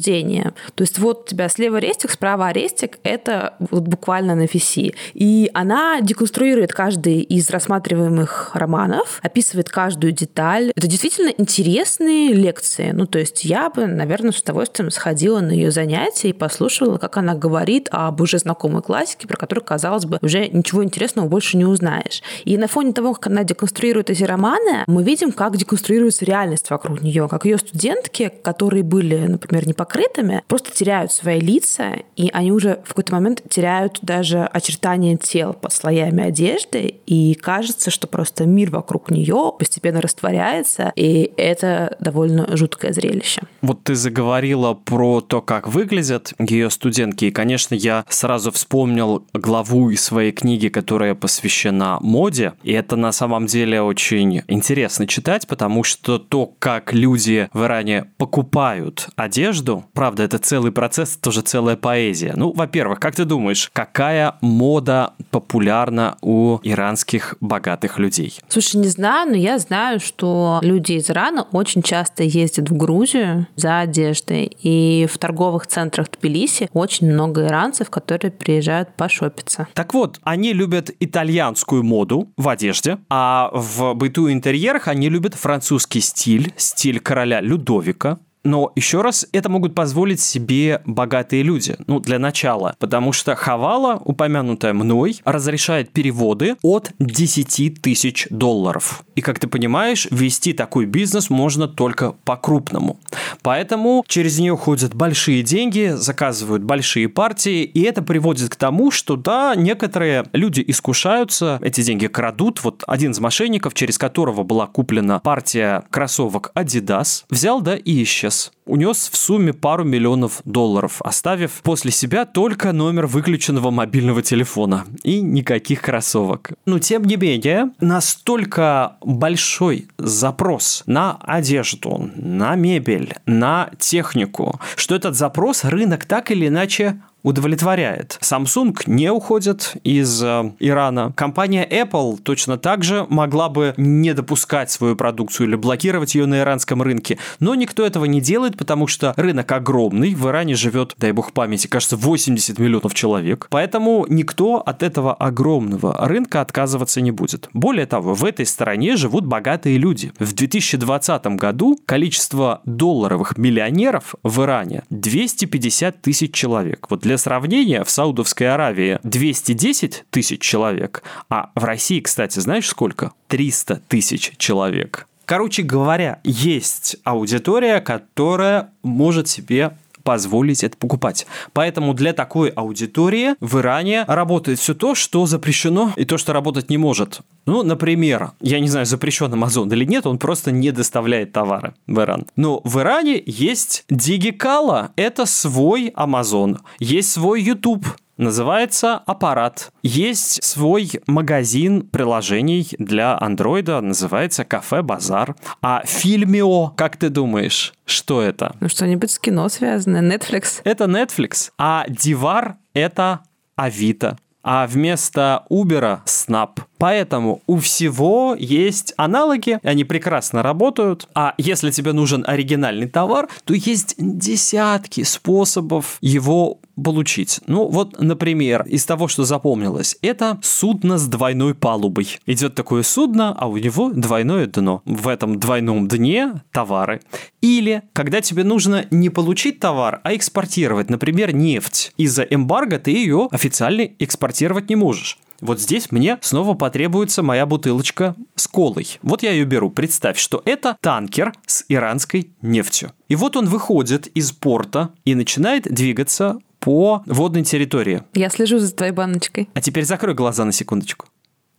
То 0.74 0.82
есть 0.82 0.98
вот 0.98 1.22
у 1.22 1.28
тебя 1.28 1.48
слева 1.48 1.78
рестик, 1.78 2.10
справа 2.10 2.48
арестик, 2.48 2.98
это 3.02 3.54
вот 3.58 3.84
буквально 3.84 4.34
на 4.34 4.46
фиси. 4.46 4.94
И 5.14 5.50
она 5.54 6.00
деконструирует 6.00 6.72
каждый 6.72 7.20
из 7.20 7.50
рассматриваемых 7.50 8.50
романов, 8.54 9.20
описывает 9.22 9.68
каждую 9.68 10.12
деталь. 10.12 10.72
Это 10.74 10.86
действительно 10.86 11.32
интересные 11.36 12.32
лекции. 12.32 12.90
Ну, 12.92 13.06
то 13.06 13.18
есть 13.18 13.44
я 13.44 13.70
бы, 13.70 13.86
наверное, 13.86 14.32
с 14.32 14.40
удовольствием 14.40 14.90
сходила 14.90 15.40
на 15.40 15.52
ее 15.52 15.70
занятия 15.70 16.30
и 16.30 16.32
послушала, 16.32 16.98
как 16.98 17.16
она 17.16 17.34
говорит 17.34 17.88
об 17.90 18.20
уже 18.20 18.38
знакомой 18.38 18.82
классике, 18.82 19.26
про 19.26 19.36
которую, 19.36 19.64
казалось 19.64 20.04
бы, 20.04 20.18
уже 20.22 20.48
ничего 20.48 20.84
интересного 20.84 21.28
больше 21.28 21.56
не 21.56 21.64
узнаешь. 21.64 22.22
И 22.44 22.56
на 22.56 22.68
фоне 22.68 22.92
того, 22.92 23.14
как 23.14 23.28
она 23.28 23.44
деконструирует 23.44 24.10
эти 24.10 24.24
романы, 24.24 24.84
мы 24.86 25.02
видим, 25.02 25.32
как 25.32 25.56
деконструируется 25.56 26.24
реальность 26.24 26.70
вокруг 26.70 27.02
нее, 27.02 27.28
как 27.28 27.44
ее 27.44 27.58
студентки, 27.58 28.32
которые 28.42 28.82
были, 28.82 29.26
например, 29.26 29.66
непокрытыми, 29.78 30.42
просто 30.48 30.72
теряют 30.72 31.12
свои 31.12 31.40
лица, 31.40 31.98
и 32.16 32.30
они 32.32 32.50
уже 32.50 32.80
в 32.84 32.88
какой-то 32.88 33.12
момент 33.12 33.42
теряют 33.48 33.98
даже 34.02 34.44
очертания 34.44 35.16
тел 35.16 35.52
под 35.52 35.72
слоями 35.72 36.24
одежды, 36.24 36.94
и 37.06 37.34
кажется, 37.34 37.90
что 37.90 38.08
просто 38.08 38.44
мир 38.44 38.70
вокруг 38.70 39.10
нее 39.10 39.52
постепенно 39.56 40.00
растворяется, 40.00 40.92
и 40.96 41.32
это 41.36 41.96
довольно 42.00 42.56
жуткое 42.56 42.92
зрелище. 42.92 43.42
Вот 43.62 43.84
ты 43.84 43.94
заговорила 43.94 44.74
про 44.74 45.20
то, 45.20 45.40
как 45.40 45.68
выглядят 45.68 46.32
ее 46.38 46.70
студентки, 46.70 47.26
и, 47.26 47.30
конечно, 47.30 47.74
я 47.74 48.04
сразу 48.08 48.50
вспомнил 48.50 49.24
главу 49.32 49.90
из 49.90 50.02
своей 50.02 50.32
книги, 50.32 50.68
которая 50.68 51.14
посвящена 51.14 51.98
моде, 52.00 52.54
и 52.64 52.72
это 52.72 52.96
на 52.96 53.12
самом 53.12 53.46
деле 53.46 53.80
очень 53.82 54.42
интересно 54.48 55.06
читать, 55.06 55.46
потому 55.46 55.84
что 55.84 56.18
то, 56.18 56.46
как 56.58 56.92
люди 56.92 57.48
в 57.52 57.62
Иране 57.62 58.06
покупают 58.16 59.08
одежду, 59.16 59.67
правда, 59.92 60.22
это 60.22 60.38
целый 60.38 60.72
процесс, 60.72 61.16
тоже 61.16 61.42
целая 61.42 61.76
поэзия. 61.76 62.34
Ну, 62.36 62.52
во-первых, 62.52 63.00
как 63.00 63.14
ты 63.14 63.24
думаешь, 63.24 63.70
какая 63.72 64.36
мода 64.40 65.14
популярна 65.30 66.16
у 66.22 66.58
иранских 66.62 67.36
богатых 67.40 67.98
людей? 67.98 68.40
Слушай, 68.48 68.76
не 68.76 68.88
знаю, 68.88 69.30
но 69.30 69.36
я 69.36 69.58
знаю, 69.58 70.00
что 70.00 70.58
люди 70.62 70.92
из 70.92 71.10
Ирана 71.10 71.46
очень 71.52 71.82
часто 71.82 72.22
ездят 72.22 72.70
в 72.70 72.76
Грузию, 72.76 73.46
за 73.56 73.80
одеждой. 73.80 74.56
И 74.62 75.06
в 75.12 75.18
торговых 75.18 75.66
центрах 75.66 76.08
Тбилиси 76.10 76.68
очень 76.72 77.10
много 77.12 77.46
иранцев, 77.46 77.90
которые 77.90 78.30
приезжают 78.30 78.94
пошопиться. 78.94 79.68
Так 79.74 79.94
вот, 79.94 80.18
они 80.22 80.52
любят 80.52 80.90
итальянскую 81.00 81.82
моду 81.82 82.32
в 82.36 82.48
одежде, 82.48 82.98
а 83.08 83.50
в 83.52 83.94
быту 83.94 84.28
и 84.28 84.32
интерьерах 84.32 84.88
они 84.88 85.08
любят 85.08 85.34
французский 85.34 86.00
стиль, 86.00 86.52
стиль 86.56 87.00
короля 87.00 87.40
Людовика, 87.40 88.18
Но 88.48 88.72
еще 88.74 89.02
раз, 89.02 89.26
это 89.32 89.50
могут 89.50 89.74
позволить 89.74 90.20
себе 90.20 90.80
богатые 90.86 91.42
люди. 91.42 91.76
Ну, 91.86 92.00
для 92.00 92.18
начала. 92.18 92.74
Потому 92.78 93.12
что 93.12 93.34
Хавала, 93.34 94.00
упомянутая 94.02 94.72
мной, 94.72 95.20
разрешает 95.26 95.90
переводы 95.90 96.56
от 96.62 96.92
10 96.98 97.82
тысяч 97.82 98.26
долларов. 98.30 99.04
И, 99.16 99.20
как 99.20 99.38
ты 99.38 99.48
понимаешь, 99.48 100.08
вести 100.10 100.54
такой 100.54 100.86
бизнес 100.86 101.28
можно 101.28 101.68
только 101.68 102.12
по-крупному. 102.24 102.98
Поэтому 103.42 104.02
через 104.08 104.38
нее 104.38 104.56
ходят 104.56 104.94
большие 104.94 105.42
деньги, 105.42 105.92
заказывают 105.94 106.62
большие 106.62 107.10
партии, 107.10 107.64
и 107.64 107.82
это 107.82 108.00
приводит 108.00 108.48
к 108.48 108.56
тому, 108.56 108.90
что 108.90 109.16
да, 109.16 109.54
некоторые 109.56 110.24
люди 110.32 110.64
искушаются, 110.66 111.58
эти 111.60 111.82
деньги 111.82 112.06
крадут. 112.06 112.64
Вот 112.64 112.82
один 112.86 113.10
из 113.10 113.20
мошенников, 113.20 113.74
через 113.74 113.98
которого 113.98 114.42
была 114.42 114.66
куплена 114.66 115.18
партия 115.18 115.84
кроссовок 115.90 116.50
Adidas, 116.54 117.24
взял 117.28 117.60
да 117.60 117.76
и 117.76 118.02
исчез 118.04 118.37
унес 118.66 119.08
в 119.10 119.16
сумме 119.16 119.52
пару 119.52 119.84
миллионов 119.84 120.40
долларов, 120.44 121.00
оставив 121.02 121.52
после 121.62 121.90
себя 121.90 122.24
только 122.24 122.72
номер 122.72 123.06
выключенного 123.06 123.70
мобильного 123.70 124.22
телефона 124.22 124.84
и 125.02 125.20
никаких 125.20 125.82
кроссовок. 125.82 126.52
Но 126.66 126.78
тем 126.78 127.04
не 127.04 127.16
менее, 127.16 127.70
настолько 127.80 128.96
большой 129.02 129.88
запрос 129.98 130.82
на 130.86 131.16
одежду, 131.20 132.10
на 132.14 132.54
мебель, 132.56 133.14
на 133.26 133.70
технику, 133.78 134.60
что 134.76 134.94
этот 134.94 135.16
запрос 135.16 135.64
рынок 135.64 136.04
так 136.04 136.30
или 136.30 136.48
иначе 136.48 137.00
удовлетворяет. 137.22 138.18
Samsung 138.20 138.76
не 138.86 139.10
уходит 139.10 139.76
из 139.84 140.22
э, 140.22 140.52
Ирана. 140.60 141.12
Компания 141.16 141.66
Apple 141.68 142.18
точно 142.22 142.58
так 142.58 142.84
же 142.84 143.06
могла 143.08 143.48
бы 143.48 143.74
не 143.76 144.14
допускать 144.14 144.70
свою 144.70 144.96
продукцию 144.96 145.48
или 145.48 145.56
блокировать 145.56 146.14
ее 146.14 146.26
на 146.26 146.40
иранском 146.40 146.82
рынке, 146.82 147.18
но 147.40 147.54
никто 147.54 147.84
этого 147.84 148.04
не 148.04 148.20
делает, 148.20 148.56
потому 148.56 148.86
что 148.86 149.14
рынок 149.16 149.50
огромный, 149.52 150.14
в 150.14 150.26
Иране 150.26 150.54
живет, 150.54 150.94
дай 150.98 151.12
бог 151.12 151.32
памяти, 151.32 151.66
кажется, 151.66 151.96
80 151.96 152.58
миллионов 152.58 152.94
человек, 152.94 153.48
поэтому 153.50 154.06
никто 154.08 154.56
от 154.56 154.82
этого 154.82 155.14
огромного 155.14 156.06
рынка 156.06 156.40
отказываться 156.40 157.00
не 157.00 157.10
будет. 157.10 157.48
Более 157.52 157.86
того, 157.86 158.14
в 158.14 158.24
этой 158.24 158.46
стране 158.46 158.96
живут 158.96 159.26
богатые 159.26 159.78
люди. 159.78 160.12
В 160.18 160.32
2020 160.32 161.26
году 161.38 161.78
количество 161.84 162.60
долларовых 162.64 163.36
миллионеров 163.36 164.14
в 164.22 164.42
Иране 164.42 164.82
250 164.90 166.00
тысяч 166.00 166.32
человек. 166.32 166.86
Вот 166.90 167.04
для 167.18 167.22
сравнения, 167.22 167.82
в 167.82 167.90
Саудовской 167.90 168.48
Аравии 168.48 169.00
210 169.02 170.04
тысяч 170.10 170.40
человек, 170.40 171.02
а 171.28 171.50
в 171.56 171.64
России, 171.64 172.00
кстати, 172.00 172.38
знаешь 172.38 172.68
сколько? 172.68 173.12
300 173.26 173.82
тысяч 173.88 174.32
человек. 174.38 175.08
Короче 175.24 175.62
говоря, 175.62 176.20
есть 176.22 176.96
аудитория, 177.04 177.80
которая 177.80 178.70
может 178.82 179.28
себе 179.28 179.76
позволить 180.08 180.64
это 180.64 180.74
покупать. 180.78 181.26
Поэтому 181.52 181.92
для 181.92 182.14
такой 182.14 182.48
аудитории 182.48 183.34
в 183.40 183.58
Иране 183.58 184.06
работает 184.08 184.58
все 184.58 184.72
то, 184.72 184.94
что 184.94 185.26
запрещено 185.26 185.92
и 185.96 186.06
то, 186.06 186.16
что 186.16 186.32
работать 186.32 186.70
не 186.70 186.78
может. 186.78 187.20
Ну, 187.44 187.62
например, 187.62 188.30
я 188.40 188.58
не 188.58 188.68
знаю, 188.68 188.86
запрещен 188.86 189.34
Amazon 189.34 189.70
или 189.70 189.84
нет, 189.84 190.06
он 190.06 190.16
просто 190.16 190.50
не 190.50 190.70
доставляет 190.70 191.32
товары 191.32 191.74
в 191.86 192.00
Иран. 192.00 192.24
Но 192.36 192.62
в 192.64 192.80
Иране 192.80 193.22
есть 193.26 193.84
Digicala, 193.90 194.92
это 194.96 195.26
свой 195.26 195.90
Amazon, 195.90 196.56
есть 196.78 197.12
свой 197.12 197.42
YouTube, 197.42 197.86
называется 198.18 198.96
«Аппарат». 199.06 199.72
Есть 199.82 200.44
свой 200.44 200.90
магазин 201.06 201.82
приложений 201.82 202.74
для 202.78 203.18
андроида, 203.18 203.80
называется 203.80 204.44
«Кафе 204.44 204.82
Базар». 204.82 205.36
А 205.62 205.82
Фильмио, 205.86 206.68
как 206.76 206.96
ты 206.96 207.08
думаешь, 207.08 207.72
что 207.86 208.20
это? 208.20 208.54
Ну, 208.60 208.68
что-нибудь 208.68 209.10
с 209.10 209.18
кино 209.18 209.48
связанное, 209.48 210.02
Netflix. 210.02 210.60
Это 210.64 210.84
Netflix, 210.84 211.50
а 211.56 211.86
Дивар— 211.88 212.56
это 212.74 213.20
Авито 213.56 214.18
а 214.50 214.66
вместо 214.66 215.44
Uber 215.50 216.00
Snap. 216.06 216.60
Поэтому 216.78 217.42
у 217.46 217.58
всего 217.58 218.34
есть 218.38 218.94
аналоги, 218.96 219.58
они 219.62 219.84
прекрасно 219.84 220.42
работают. 220.42 221.06
А 221.14 221.34
если 221.36 221.70
тебе 221.70 221.92
нужен 221.92 222.24
оригинальный 222.26 222.88
товар, 222.88 223.28
то 223.44 223.52
есть 223.52 223.94
десятки 223.98 225.02
способов 225.02 225.98
его 226.00 226.60
получить. 226.82 227.40
Ну, 227.46 227.68
вот, 227.68 228.00
например, 228.00 228.64
из 228.66 228.84
того, 228.84 229.08
что 229.08 229.24
запомнилось, 229.24 229.96
это 230.02 230.38
судно 230.42 230.98
с 230.98 231.06
двойной 231.06 231.54
палубой. 231.54 232.18
Идет 232.26 232.54
такое 232.54 232.82
судно, 232.82 233.34
а 233.36 233.46
у 233.48 233.56
него 233.56 233.90
двойное 233.90 234.46
дно. 234.46 234.82
В 234.84 235.08
этом 235.08 235.38
двойном 235.38 235.88
дне 235.88 236.42
товары. 236.52 237.00
Или, 237.40 237.82
когда 237.92 238.20
тебе 238.20 238.44
нужно 238.44 238.86
не 238.90 239.10
получить 239.10 239.60
товар, 239.60 240.00
а 240.04 240.14
экспортировать, 240.14 240.90
например, 240.90 241.34
нефть. 241.34 241.92
Из-за 241.96 242.22
эмбарго 242.22 242.78
ты 242.78 242.90
ее 242.90 243.28
официально 243.30 243.88
экспортировать 243.98 244.68
не 244.68 244.76
можешь. 244.76 245.18
Вот 245.40 245.60
здесь 245.60 245.92
мне 245.92 246.18
снова 246.20 246.54
потребуется 246.54 247.22
моя 247.22 247.46
бутылочка 247.46 248.16
с 248.34 248.48
колой. 248.48 248.98
Вот 249.02 249.22
я 249.22 249.30
ее 249.30 249.44
беру. 249.44 249.70
Представь, 249.70 250.18
что 250.18 250.42
это 250.44 250.76
танкер 250.80 251.32
с 251.46 251.64
иранской 251.68 252.32
нефтью. 252.42 252.92
И 253.08 253.14
вот 253.14 253.36
он 253.36 253.46
выходит 253.46 254.08
из 254.08 254.32
порта 254.32 254.90
и 255.04 255.14
начинает 255.14 255.72
двигаться 255.72 256.38
по 256.60 257.02
водной 257.06 257.44
территории. 257.44 258.02
Я 258.14 258.28
слежу 258.30 258.58
за 258.58 258.74
твоей 258.74 258.92
баночкой. 258.92 259.48
А 259.54 259.60
теперь 259.60 259.84
закрой 259.84 260.14
глаза 260.14 260.44
на 260.44 260.52
секундочку. 260.52 261.06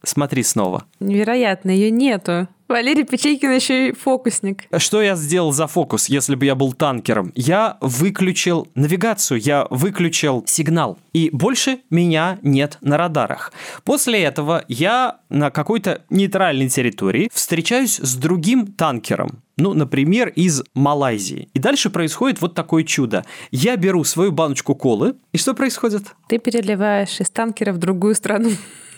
Смотри 0.04 0.44
снова. 0.44 0.86
Невероятно, 1.00 1.72
ее 1.72 1.92
нету. 1.92 2.48
Валерий 2.70 3.04
Печейкин 3.04 3.52
еще 3.52 3.90
и 3.90 3.94
фокусник. 3.94 4.66
Что 4.78 5.02
я 5.02 5.16
сделал 5.16 5.52
за 5.52 5.66
фокус, 5.66 6.08
если 6.08 6.36
бы 6.36 6.46
я 6.46 6.54
был 6.54 6.72
танкером? 6.74 7.32
Я 7.36 7.80
выключил 7.82 8.68
навигацию, 8.76 9.40
я 9.40 9.66
выключил 9.72 10.44
сигнал. 10.46 11.00
И 11.12 11.32
больше 11.34 11.80
меня 11.90 12.38
нет 12.44 12.78
на 12.82 12.98
радарах. 12.98 13.52
После 13.84 14.22
этого 14.22 14.64
я 14.68 15.18
на 15.30 15.50
какой-то 15.50 16.04
нейтральной 16.12 16.70
территории 16.70 17.30
встречаюсь 17.34 17.98
с 17.98 18.16
другим 18.16 18.68
танкером 18.68 19.42
ну, 19.60 19.74
например, 19.74 20.30
из 20.30 20.64
Малайзии. 20.74 21.50
И 21.54 21.60
дальше 21.60 21.90
происходит 21.90 22.42
вот 22.42 22.56
такое 22.56 22.84
чудо. 22.84 23.26
Я 23.52 23.76
беру 23.76 24.04
свою 24.04 24.32
баночку 24.32 24.76
колы, 24.76 25.16
и 25.34 25.38
что 25.38 25.54
происходит? 25.54 26.04
Ты 26.28 26.40
переливаешь 26.40 27.20
из 27.20 27.30
танкера 27.30 27.74
в 27.74 27.78
другую 27.78 28.16
страну. 28.16 28.52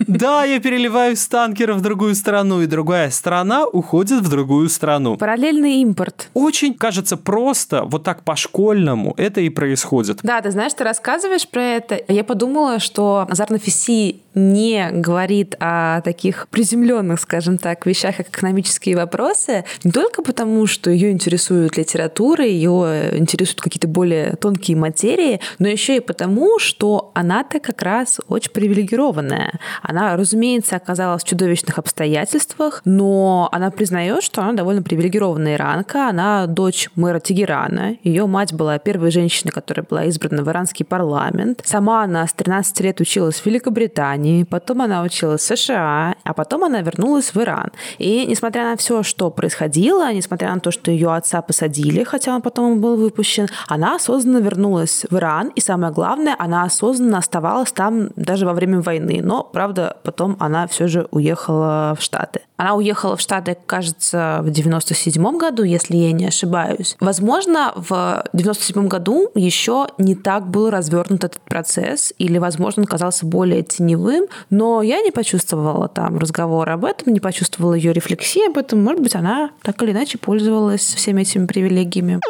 Да, 0.08 0.43
я 0.45 0.60
переливаю 0.60 1.13
из 1.13 1.28
танкера 1.28 1.74
в 1.74 1.82
другую 1.82 2.15
страну, 2.15 2.62
и 2.62 2.65
другая 2.65 3.12
страна 3.12 3.65
уходит 3.65 4.21
в 4.21 4.30
другую 4.30 4.69
страну. 4.69 5.17
Параллельный 5.17 5.82
импорт. 5.82 6.30
Очень, 6.34 6.74
кажется, 6.74 7.17
просто, 7.17 7.84
вот 7.84 8.04
так 8.04 8.24
по-школьному 8.24 9.13
это 9.17 9.41
и 9.41 9.50
происходит. 9.50 10.19
Да, 10.24 10.41
ты 10.41 10.52
знаешь, 10.52 10.74
ты 10.74 10.84
рассказываешь 10.84 11.47
про 11.47 11.62
это. 11.62 12.00
Я 12.08 12.24
подумала, 12.24 12.80
что 12.80 13.28
Азар 13.30 13.52
Нафиси 13.52 14.21
не 14.34 14.89
говорит 14.91 15.56
о 15.60 16.02
таких 16.02 16.47
приземленных, 16.50 17.19
скажем 17.19 17.58
так, 17.58 17.86
вещах, 17.86 18.17
как 18.17 18.30
экономические 18.30 18.95
вопросы, 18.95 19.65
не 19.84 19.91
только 19.91 20.24
потому, 20.24 20.51
что 20.68 20.90
ее 20.90 21.12
интересует 21.12 21.78
литература, 21.78 22.46
ее 22.46 23.18
интересуют 23.18 23.62
какие-то 23.62 23.88
более 23.88 24.36
тонкие 24.36 24.78
материи, 24.78 25.40
но 25.60 25.68
еще 25.68 25.98
и 25.98 26.00
потому, 26.00 26.60
что 26.60 27.12
она-то 27.14 27.60
как 27.60 27.82
раз 27.82 28.20
очень 28.28 28.52
привилегированная. 28.52 29.60
Она, 29.82 30.16
разумеется, 30.16 30.76
оказалась 30.76 31.24
в 31.24 31.28
чудовищных 31.28 31.78
обстоятельствах, 31.78 32.82
но 32.86 33.50
она 33.52 33.72
признает, 33.72 34.24
что 34.24 34.42
она 34.42 34.54
довольно 34.54 34.84
привилегированная 34.84 35.56
иранка. 35.56 36.10
Она 36.10 36.48
дочь 36.48 36.90
мэра 36.96 37.20
Тегерана. 37.20 37.98
Ее 38.04 38.26
мать 38.26 38.54
была 38.54 38.78
первой 38.80 39.12
женщиной, 39.12 39.52
которая 39.52 39.86
была 39.88 40.06
избрана 40.06 40.44
в 40.44 40.50
иранский 40.50 40.86
парламент. 40.86 41.62
Сама 41.66 42.04
она 42.04 42.28
с 42.28 42.34
13 42.34 42.80
лет 42.82 43.00
училась 43.02 43.40
в 43.40 43.46
Великобритании, 43.46 44.44
потом 44.44 44.82
она 44.82 45.04
училась 45.04 45.42
в 45.42 45.58
США, 45.58 46.16
а 46.24 46.34
потом 46.34 46.64
она 46.64 46.82
вернулась 46.82 47.34
в 47.34 47.38
Иран. 47.38 47.72
И 47.98 48.26
несмотря 48.26 48.64
на 48.64 48.78
все, 48.78 49.04
что 49.04 49.30
происходило, 49.30 50.12
несмотря 50.14 50.41
на 50.50 50.60
то, 50.60 50.72
что 50.72 50.92
ее 50.92 51.14
отца 51.14 51.42
посадили, 51.42 52.04
хотя 52.04 52.36
он 52.36 52.42
потом 52.42 52.80
был 52.82 52.96
выпущен, 52.98 53.48
она 53.68 53.96
осознанно 53.96 54.38
вернулась 54.38 55.06
в 55.10 55.16
Иран, 55.16 55.50
и 55.50 55.62
самое 55.62 55.94
главное, 55.94 56.36
она 56.38 56.64
осознанно 56.64 57.18
оставалась 57.18 57.72
там 57.72 58.10
даже 58.16 58.46
во 58.46 58.54
время 58.54 58.82
войны. 58.82 59.22
Но, 59.24 59.44
правда, 59.44 59.98
потом 60.04 60.38
она 60.40 60.68
все 60.68 60.88
же 60.88 61.08
уехала 61.12 61.96
в 61.98 62.04
Штаты. 62.04 62.42
Она 62.58 62.76
уехала 62.76 63.16
в 63.16 63.22
Штаты, 63.22 63.58
кажется, 63.66 64.40
в 64.44 64.52
97 64.52 65.38
году, 65.38 65.64
если 65.64 65.96
я 65.96 66.12
не 66.12 66.28
ошибаюсь. 66.28 66.96
Возможно, 67.00 67.74
в 67.76 68.24
97 68.34 68.88
году 68.88 69.32
еще 69.34 69.88
не 69.98 70.16
так 70.16 70.48
был 70.48 70.70
развернут 70.70 71.24
этот 71.24 71.42
процесс, 71.42 72.14
или, 72.20 72.38
возможно, 72.38 72.84
он 72.84 72.88
казался 72.88 73.26
более 73.26 73.64
теневым, 73.64 74.26
но 74.50 74.84
я 74.84 75.02
не 75.02 75.10
почувствовала 75.10 75.88
там 75.88 76.20
разговора 76.20 76.74
об 76.74 76.86
этом, 76.86 77.14
не 77.14 77.20
почувствовала 77.20 77.74
ее 77.74 77.94
рефлексии 77.94 78.48
об 78.48 78.58
этом. 78.58 78.84
Может 78.84 79.02
быть, 79.02 79.16
она 79.16 79.50
так 79.64 79.82
или 79.82 79.92
иначе 79.92 80.18
пользовалась 80.32 80.94
всеми 80.96 81.24
этими 81.24 81.46
привилегиями. 81.46 82.22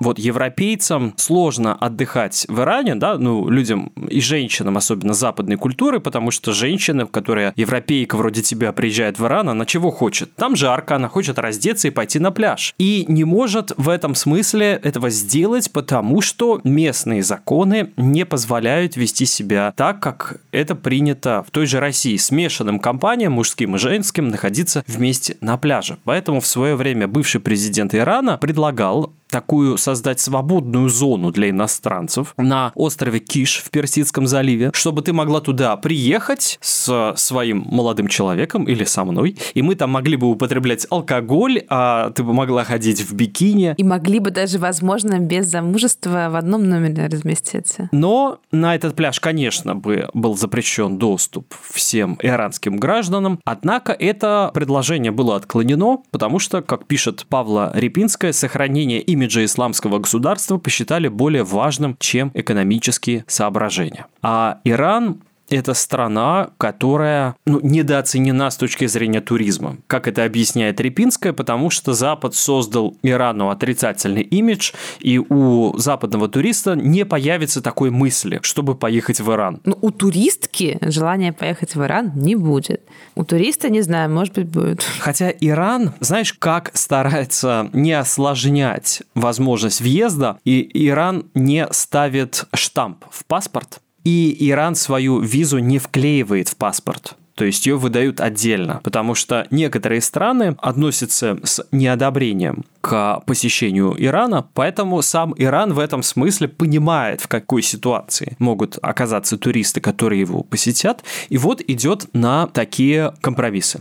Вот 0.00 0.18
европейцам 0.18 1.14
сложно 1.16 1.74
отдыхать 1.74 2.46
в 2.48 2.60
Иране, 2.60 2.94
да, 2.94 3.18
ну, 3.18 3.48
людям 3.48 3.92
и 4.08 4.20
женщинам, 4.20 4.76
особенно 4.76 5.12
западной 5.12 5.56
культуры, 5.56 5.98
потому 5.98 6.30
что 6.30 6.52
женщина, 6.52 7.06
которая 7.06 7.52
европейка 7.56 8.16
вроде 8.16 8.42
тебя 8.42 8.72
приезжает 8.72 9.18
в 9.18 9.26
Иран, 9.26 9.48
она 9.48 9.66
чего 9.66 9.90
хочет? 9.90 10.34
Там 10.36 10.54
жарко, 10.54 10.96
она 10.96 11.08
хочет 11.08 11.38
раздеться 11.38 11.88
и 11.88 11.90
пойти 11.90 12.20
на 12.20 12.30
пляж. 12.30 12.74
И 12.78 13.06
не 13.08 13.24
может 13.24 13.72
в 13.76 13.88
этом 13.88 14.14
смысле 14.14 14.80
этого 14.84 15.10
сделать, 15.10 15.72
потому 15.72 16.20
что 16.20 16.60
местные 16.62 17.24
законы 17.24 17.92
не 17.96 18.24
позволяют 18.24 18.96
вести 18.96 19.26
себя 19.26 19.72
так, 19.76 20.00
как 20.00 20.40
это 20.52 20.76
принято 20.76 21.44
в 21.44 21.50
той 21.50 21.66
же 21.66 21.80
России. 21.80 22.16
Смешанным 22.16 22.78
компаниям, 22.78 23.32
мужским 23.32 23.74
и 23.74 23.78
женским, 23.78 24.28
находиться 24.28 24.84
вместе 24.86 25.36
на 25.40 25.56
пляже. 25.56 25.98
Поэтому 26.04 26.40
в 26.40 26.46
свое 26.46 26.76
время 26.76 27.08
бывший 27.08 27.40
президент 27.40 27.96
Ирана 27.96 28.38
предлагал 28.38 29.12
такую 29.30 29.76
создать 29.76 30.20
свободную 30.20 30.88
зону 30.88 31.30
для 31.30 31.50
иностранцев 31.50 32.34
на 32.36 32.72
острове 32.74 33.20
Киш 33.20 33.62
в 33.64 33.70
Персидском 33.70 34.26
заливе, 34.26 34.70
чтобы 34.74 35.02
ты 35.02 35.12
могла 35.12 35.40
туда 35.40 35.76
приехать 35.76 36.58
с 36.60 37.14
своим 37.16 37.64
молодым 37.70 38.08
человеком 38.08 38.64
или 38.64 38.84
со 38.84 39.04
мной, 39.04 39.36
и 39.54 39.62
мы 39.62 39.74
там 39.74 39.90
могли 39.90 40.16
бы 40.16 40.30
употреблять 40.30 40.86
алкоголь, 40.90 41.62
а 41.68 42.10
ты 42.10 42.22
бы 42.22 42.32
могла 42.32 42.64
ходить 42.64 43.02
в 43.02 43.14
бикини. 43.14 43.74
И 43.76 43.84
могли 43.84 44.18
бы 44.18 44.30
даже, 44.30 44.58
возможно, 44.58 45.18
без 45.18 45.46
замужества 45.46 46.28
в 46.30 46.36
одном 46.36 46.68
номере 46.68 47.06
разместиться. 47.06 47.88
Но 47.92 48.40
на 48.50 48.74
этот 48.74 48.94
пляж, 48.96 49.20
конечно, 49.20 49.74
бы 49.74 50.08
был 50.14 50.36
запрещен 50.36 50.98
доступ 50.98 51.54
всем 51.70 52.18
иранским 52.22 52.78
гражданам, 52.78 53.40
однако 53.44 53.92
это 53.92 54.50
предложение 54.54 55.12
было 55.12 55.36
отклонено, 55.36 56.02
потому 56.10 56.38
что, 56.38 56.62
как 56.62 56.86
пишет 56.86 57.26
Павла 57.28 57.72
Репинская, 57.74 58.32
сохранение 58.32 59.00
имени 59.00 59.17
имиджа 59.18 59.44
исламского 59.44 59.98
государства 59.98 60.58
посчитали 60.58 61.08
более 61.08 61.42
важным, 61.42 61.96
чем 61.98 62.30
экономические 62.34 63.24
соображения. 63.26 64.06
А 64.22 64.60
Иран 64.64 65.18
это 65.50 65.74
страна, 65.74 66.50
которая 66.58 67.36
ну, 67.46 67.60
недооценена 67.62 68.50
с 68.50 68.56
точки 68.56 68.86
зрения 68.86 69.20
туризма. 69.20 69.76
Как 69.86 70.08
это 70.08 70.24
объясняет 70.24 70.80
Репинская, 70.80 71.32
потому 71.32 71.70
что 71.70 71.92
Запад 71.92 72.34
создал 72.34 72.96
Ирану 73.02 73.50
отрицательный 73.50 74.22
имидж, 74.22 74.72
и 75.00 75.18
у 75.18 75.76
западного 75.78 76.28
туриста 76.28 76.74
не 76.74 77.04
появится 77.04 77.62
такой 77.62 77.90
мысли, 77.90 78.40
чтобы 78.42 78.74
поехать 78.74 79.20
в 79.20 79.32
Иран. 79.32 79.60
Ну, 79.64 79.78
у 79.80 79.90
туристки 79.90 80.78
желания 80.82 81.32
поехать 81.32 81.74
в 81.74 81.82
Иран 81.82 82.12
не 82.14 82.36
будет. 82.36 82.82
У 83.14 83.24
туриста, 83.24 83.68
не 83.68 83.82
знаю, 83.82 84.10
может 84.10 84.34
быть, 84.34 84.48
будет. 84.48 84.82
Хотя 85.00 85.30
Иран, 85.30 85.92
знаешь, 86.00 86.32
как 86.32 86.70
старается 86.74 87.68
не 87.72 87.92
осложнять 87.92 89.02
возможность 89.14 89.80
въезда, 89.80 90.38
и 90.44 90.68
Иран 90.88 91.26
не 91.34 91.66
ставит 91.70 92.44
штамп 92.54 93.04
в 93.10 93.24
паспорт, 93.24 93.80
и 94.08 94.48
Иран 94.50 94.74
свою 94.74 95.20
визу 95.20 95.58
не 95.58 95.78
вклеивает 95.78 96.48
в 96.48 96.56
паспорт. 96.56 97.14
То 97.34 97.44
есть 97.44 97.66
ее 97.66 97.76
выдают 97.76 98.20
отдельно, 98.20 98.80
потому 98.82 99.14
что 99.14 99.46
некоторые 99.52 100.00
страны 100.00 100.56
относятся 100.58 101.38
с 101.44 101.64
неодобрением 101.70 102.64
к 102.80 103.22
посещению 103.26 103.94
Ирана, 103.96 104.48
поэтому 104.54 105.02
сам 105.02 105.34
Иран 105.36 105.72
в 105.72 105.78
этом 105.78 106.02
смысле 106.02 106.48
понимает, 106.48 107.20
в 107.20 107.28
какой 107.28 107.62
ситуации 107.62 108.34
могут 108.40 108.78
оказаться 108.82 109.38
туристы, 109.38 109.80
которые 109.80 110.20
его 110.20 110.42
посетят, 110.42 111.04
и 111.28 111.38
вот 111.38 111.62
идет 111.68 112.08
на 112.12 112.48
такие 112.48 113.14
компромиссы. 113.20 113.80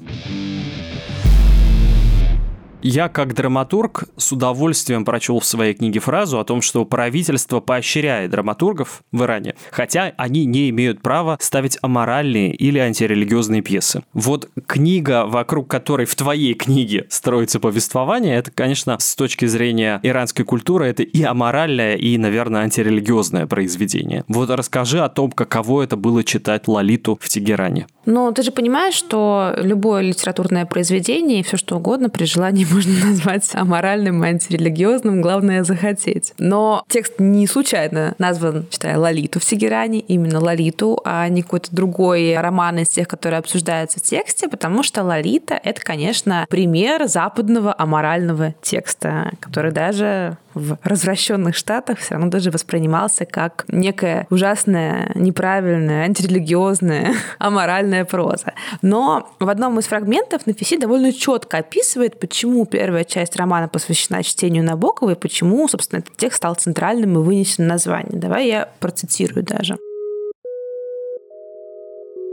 Я, 2.89 3.09
как 3.09 3.33
драматург, 3.33 4.05
с 4.15 4.31
удовольствием 4.31 5.03
прочел 5.03 5.41
в 5.41 5.45
своей 5.45 5.73
книге 5.73 5.99
фразу 5.99 6.39
о 6.39 6.45
том, 6.45 6.61
что 6.61 6.85
правительство 6.85 7.59
поощряет 7.59 8.31
драматургов 8.31 9.01
в 9.11 9.23
Иране, 9.23 9.55
хотя 9.71 10.13
они 10.15 10.45
не 10.45 10.69
имеют 10.69 11.01
права 11.01 11.37
ставить 11.41 11.77
аморальные 11.81 12.55
или 12.55 12.79
антирелигиозные 12.79 13.61
пьесы. 13.61 14.03
Вот 14.13 14.49
книга, 14.67 15.25
вокруг 15.25 15.67
которой 15.69 16.05
в 16.05 16.15
твоей 16.15 16.53
книге 16.53 17.07
строится 17.09 17.59
повествование, 17.59 18.37
это, 18.37 18.51
конечно, 18.51 18.97
с 18.99 19.17
точки 19.17 19.47
зрения 19.47 19.99
иранской 20.01 20.45
культуры, 20.45 20.87
это 20.87 21.03
и 21.03 21.23
аморальное, 21.23 21.97
и, 21.97 22.17
наверное, 22.17 22.61
антирелигиозное 22.61 23.47
произведение. 23.47 24.23
Вот 24.29 24.49
расскажи 24.49 25.01
о 25.01 25.09
том, 25.09 25.31
каково 25.31 25.81
это 25.81 25.97
было 25.97 26.23
читать 26.23 26.69
Лолиту 26.69 27.19
в 27.19 27.27
Тегеране. 27.27 27.87
Ну, 28.07 28.31
ты 28.31 28.41
же 28.41 28.51
понимаешь, 28.51 28.93
что 28.93 29.53
любое 29.57 30.01
литературное 30.01 30.65
произведение 30.65 31.41
и 31.41 31.43
все 31.43 31.57
что 31.57 31.75
угодно 31.75 32.09
при 32.09 32.23
желании 32.23 32.65
можно 32.71 32.93
назвать 33.05 33.53
аморальным, 33.53 34.23
антирелигиозным, 34.23 35.21
главное 35.21 35.63
захотеть. 35.65 36.33
Но 36.39 36.83
текст 36.87 37.15
не 37.19 37.45
случайно 37.47 38.15
назван, 38.17 38.65
читая 38.69 38.97
Лолиту 38.97 39.41
в 39.41 39.45
Тегеране, 39.45 39.99
именно 39.99 40.39
Лолиту, 40.39 41.01
а 41.03 41.27
не 41.27 41.41
какой-то 41.41 41.75
другой 41.75 42.37
роман 42.37 42.79
из 42.79 42.87
тех, 42.87 43.09
которые 43.09 43.39
обсуждаются 43.39 43.99
в 43.99 44.03
тексте, 44.03 44.47
потому 44.47 44.83
что 44.83 45.03
Лолита— 45.03 45.59
это, 45.63 45.81
конечно, 45.81 46.45
пример 46.49 47.07
западного 47.07 47.75
аморального 47.77 48.55
текста, 48.61 49.31
который 49.41 49.73
даже 49.73 50.37
в 50.57 50.77
развращенных 50.83 51.55
штатах 51.55 51.99
все 51.99 52.15
равно 52.15 52.29
даже 52.29 52.51
воспринимался 52.51 53.25
как 53.25 53.65
некая 53.67 54.27
ужасная, 54.29 55.11
неправильная, 55.15 56.03
антирелигиозная, 56.03 57.13
аморальная 57.39 58.05
проза. 58.05 58.53
Но 58.81 59.29
в 59.39 59.49
одном 59.49 59.79
из 59.79 59.85
фрагментов 59.85 60.45
Нафиси 60.45 60.77
довольно 60.77 61.13
четко 61.13 61.57
описывает, 61.57 62.19
почему 62.19 62.65
первая 62.65 63.03
часть 63.03 63.35
романа 63.35 63.67
посвящена 63.67 64.23
чтению 64.23 64.63
Набокова 64.63 65.11
и 65.11 65.15
почему, 65.15 65.67
собственно, 65.67 65.99
этот 65.99 66.17
текст 66.17 66.37
стал 66.37 66.55
центральным 66.55 67.17
и 67.17 67.23
вынесен 67.23 67.67
название. 67.67 68.19
Давай 68.19 68.47
я 68.47 68.69
процитирую 68.79 69.43
даже. 69.43 69.77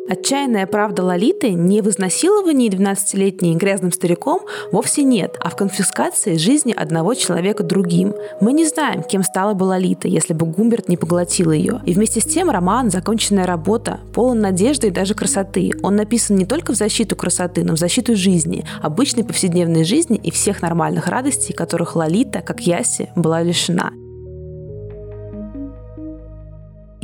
Отчаянная 0.07 0.67
правда 0.67 1.03
Лолиты 1.03 1.53
не 1.53 1.81
в 1.81 1.89
изнасиловании 1.89 2.69
12-летней 2.69 3.57
грязным 3.57 3.91
стариком 3.91 4.43
вовсе 4.71 5.03
нет, 5.03 5.39
а 5.41 5.49
в 5.49 5.57
конфискации 5.57 6.37
жизни 6.37 6.75
одного 6.77 7.15
человека 7.15 7.63
другим. 7.63 8.15
Мы 8.39 8.53
не 8.53 8.67
знаем, 8.67 9.03
кем 9.03 9.23
стала 9.23 9.55
бы 9.55 9.65
Лолита, 9.65 10.07
если 10.07 10.35
бы 10.35 10.45
Гумберт 10.45 10.91
не 10.91 10.99
поглотил 10.99 11.53
ее. 11.53 11.81
И 11.87 11.95
вместе 11.95 12.21
с 12.21 12.25
тем 12.25 12.51
роман– 12.51 12.91
законченная 12.93 13.47
работа, 13.47 14.01
полон 14.13 14.41
надежды 14.41 14.89
и 14.89 14.91
даже 14.91 15.15
красоты. 15.15 15.71
Он 15.83 15.97
написан 15.97 16.37
не 16.37 16.45
только 16.45 16.73
в 16.73 16.77
защиту 16.77 17.17
красоты, 17.17 17.65
но 17.65 17.75
в 17.75 17.79
защиту 17.79 18.15
жизни, 18.15 18.67
обычной 18.83 19.25
повседневной 19.25 19.85
жизни 19.85 20.21
и 20.23 20.31
всех 20.31 20.61
нормальных 20.61 21.07
радостей, 21.07 21.55
которых 21.55 21.97
Лолита, 21.97 22.43
как 22.43 22.61
Яси, 22.61 23.09
была 23.17 23.43
лишена. 23.43 23.93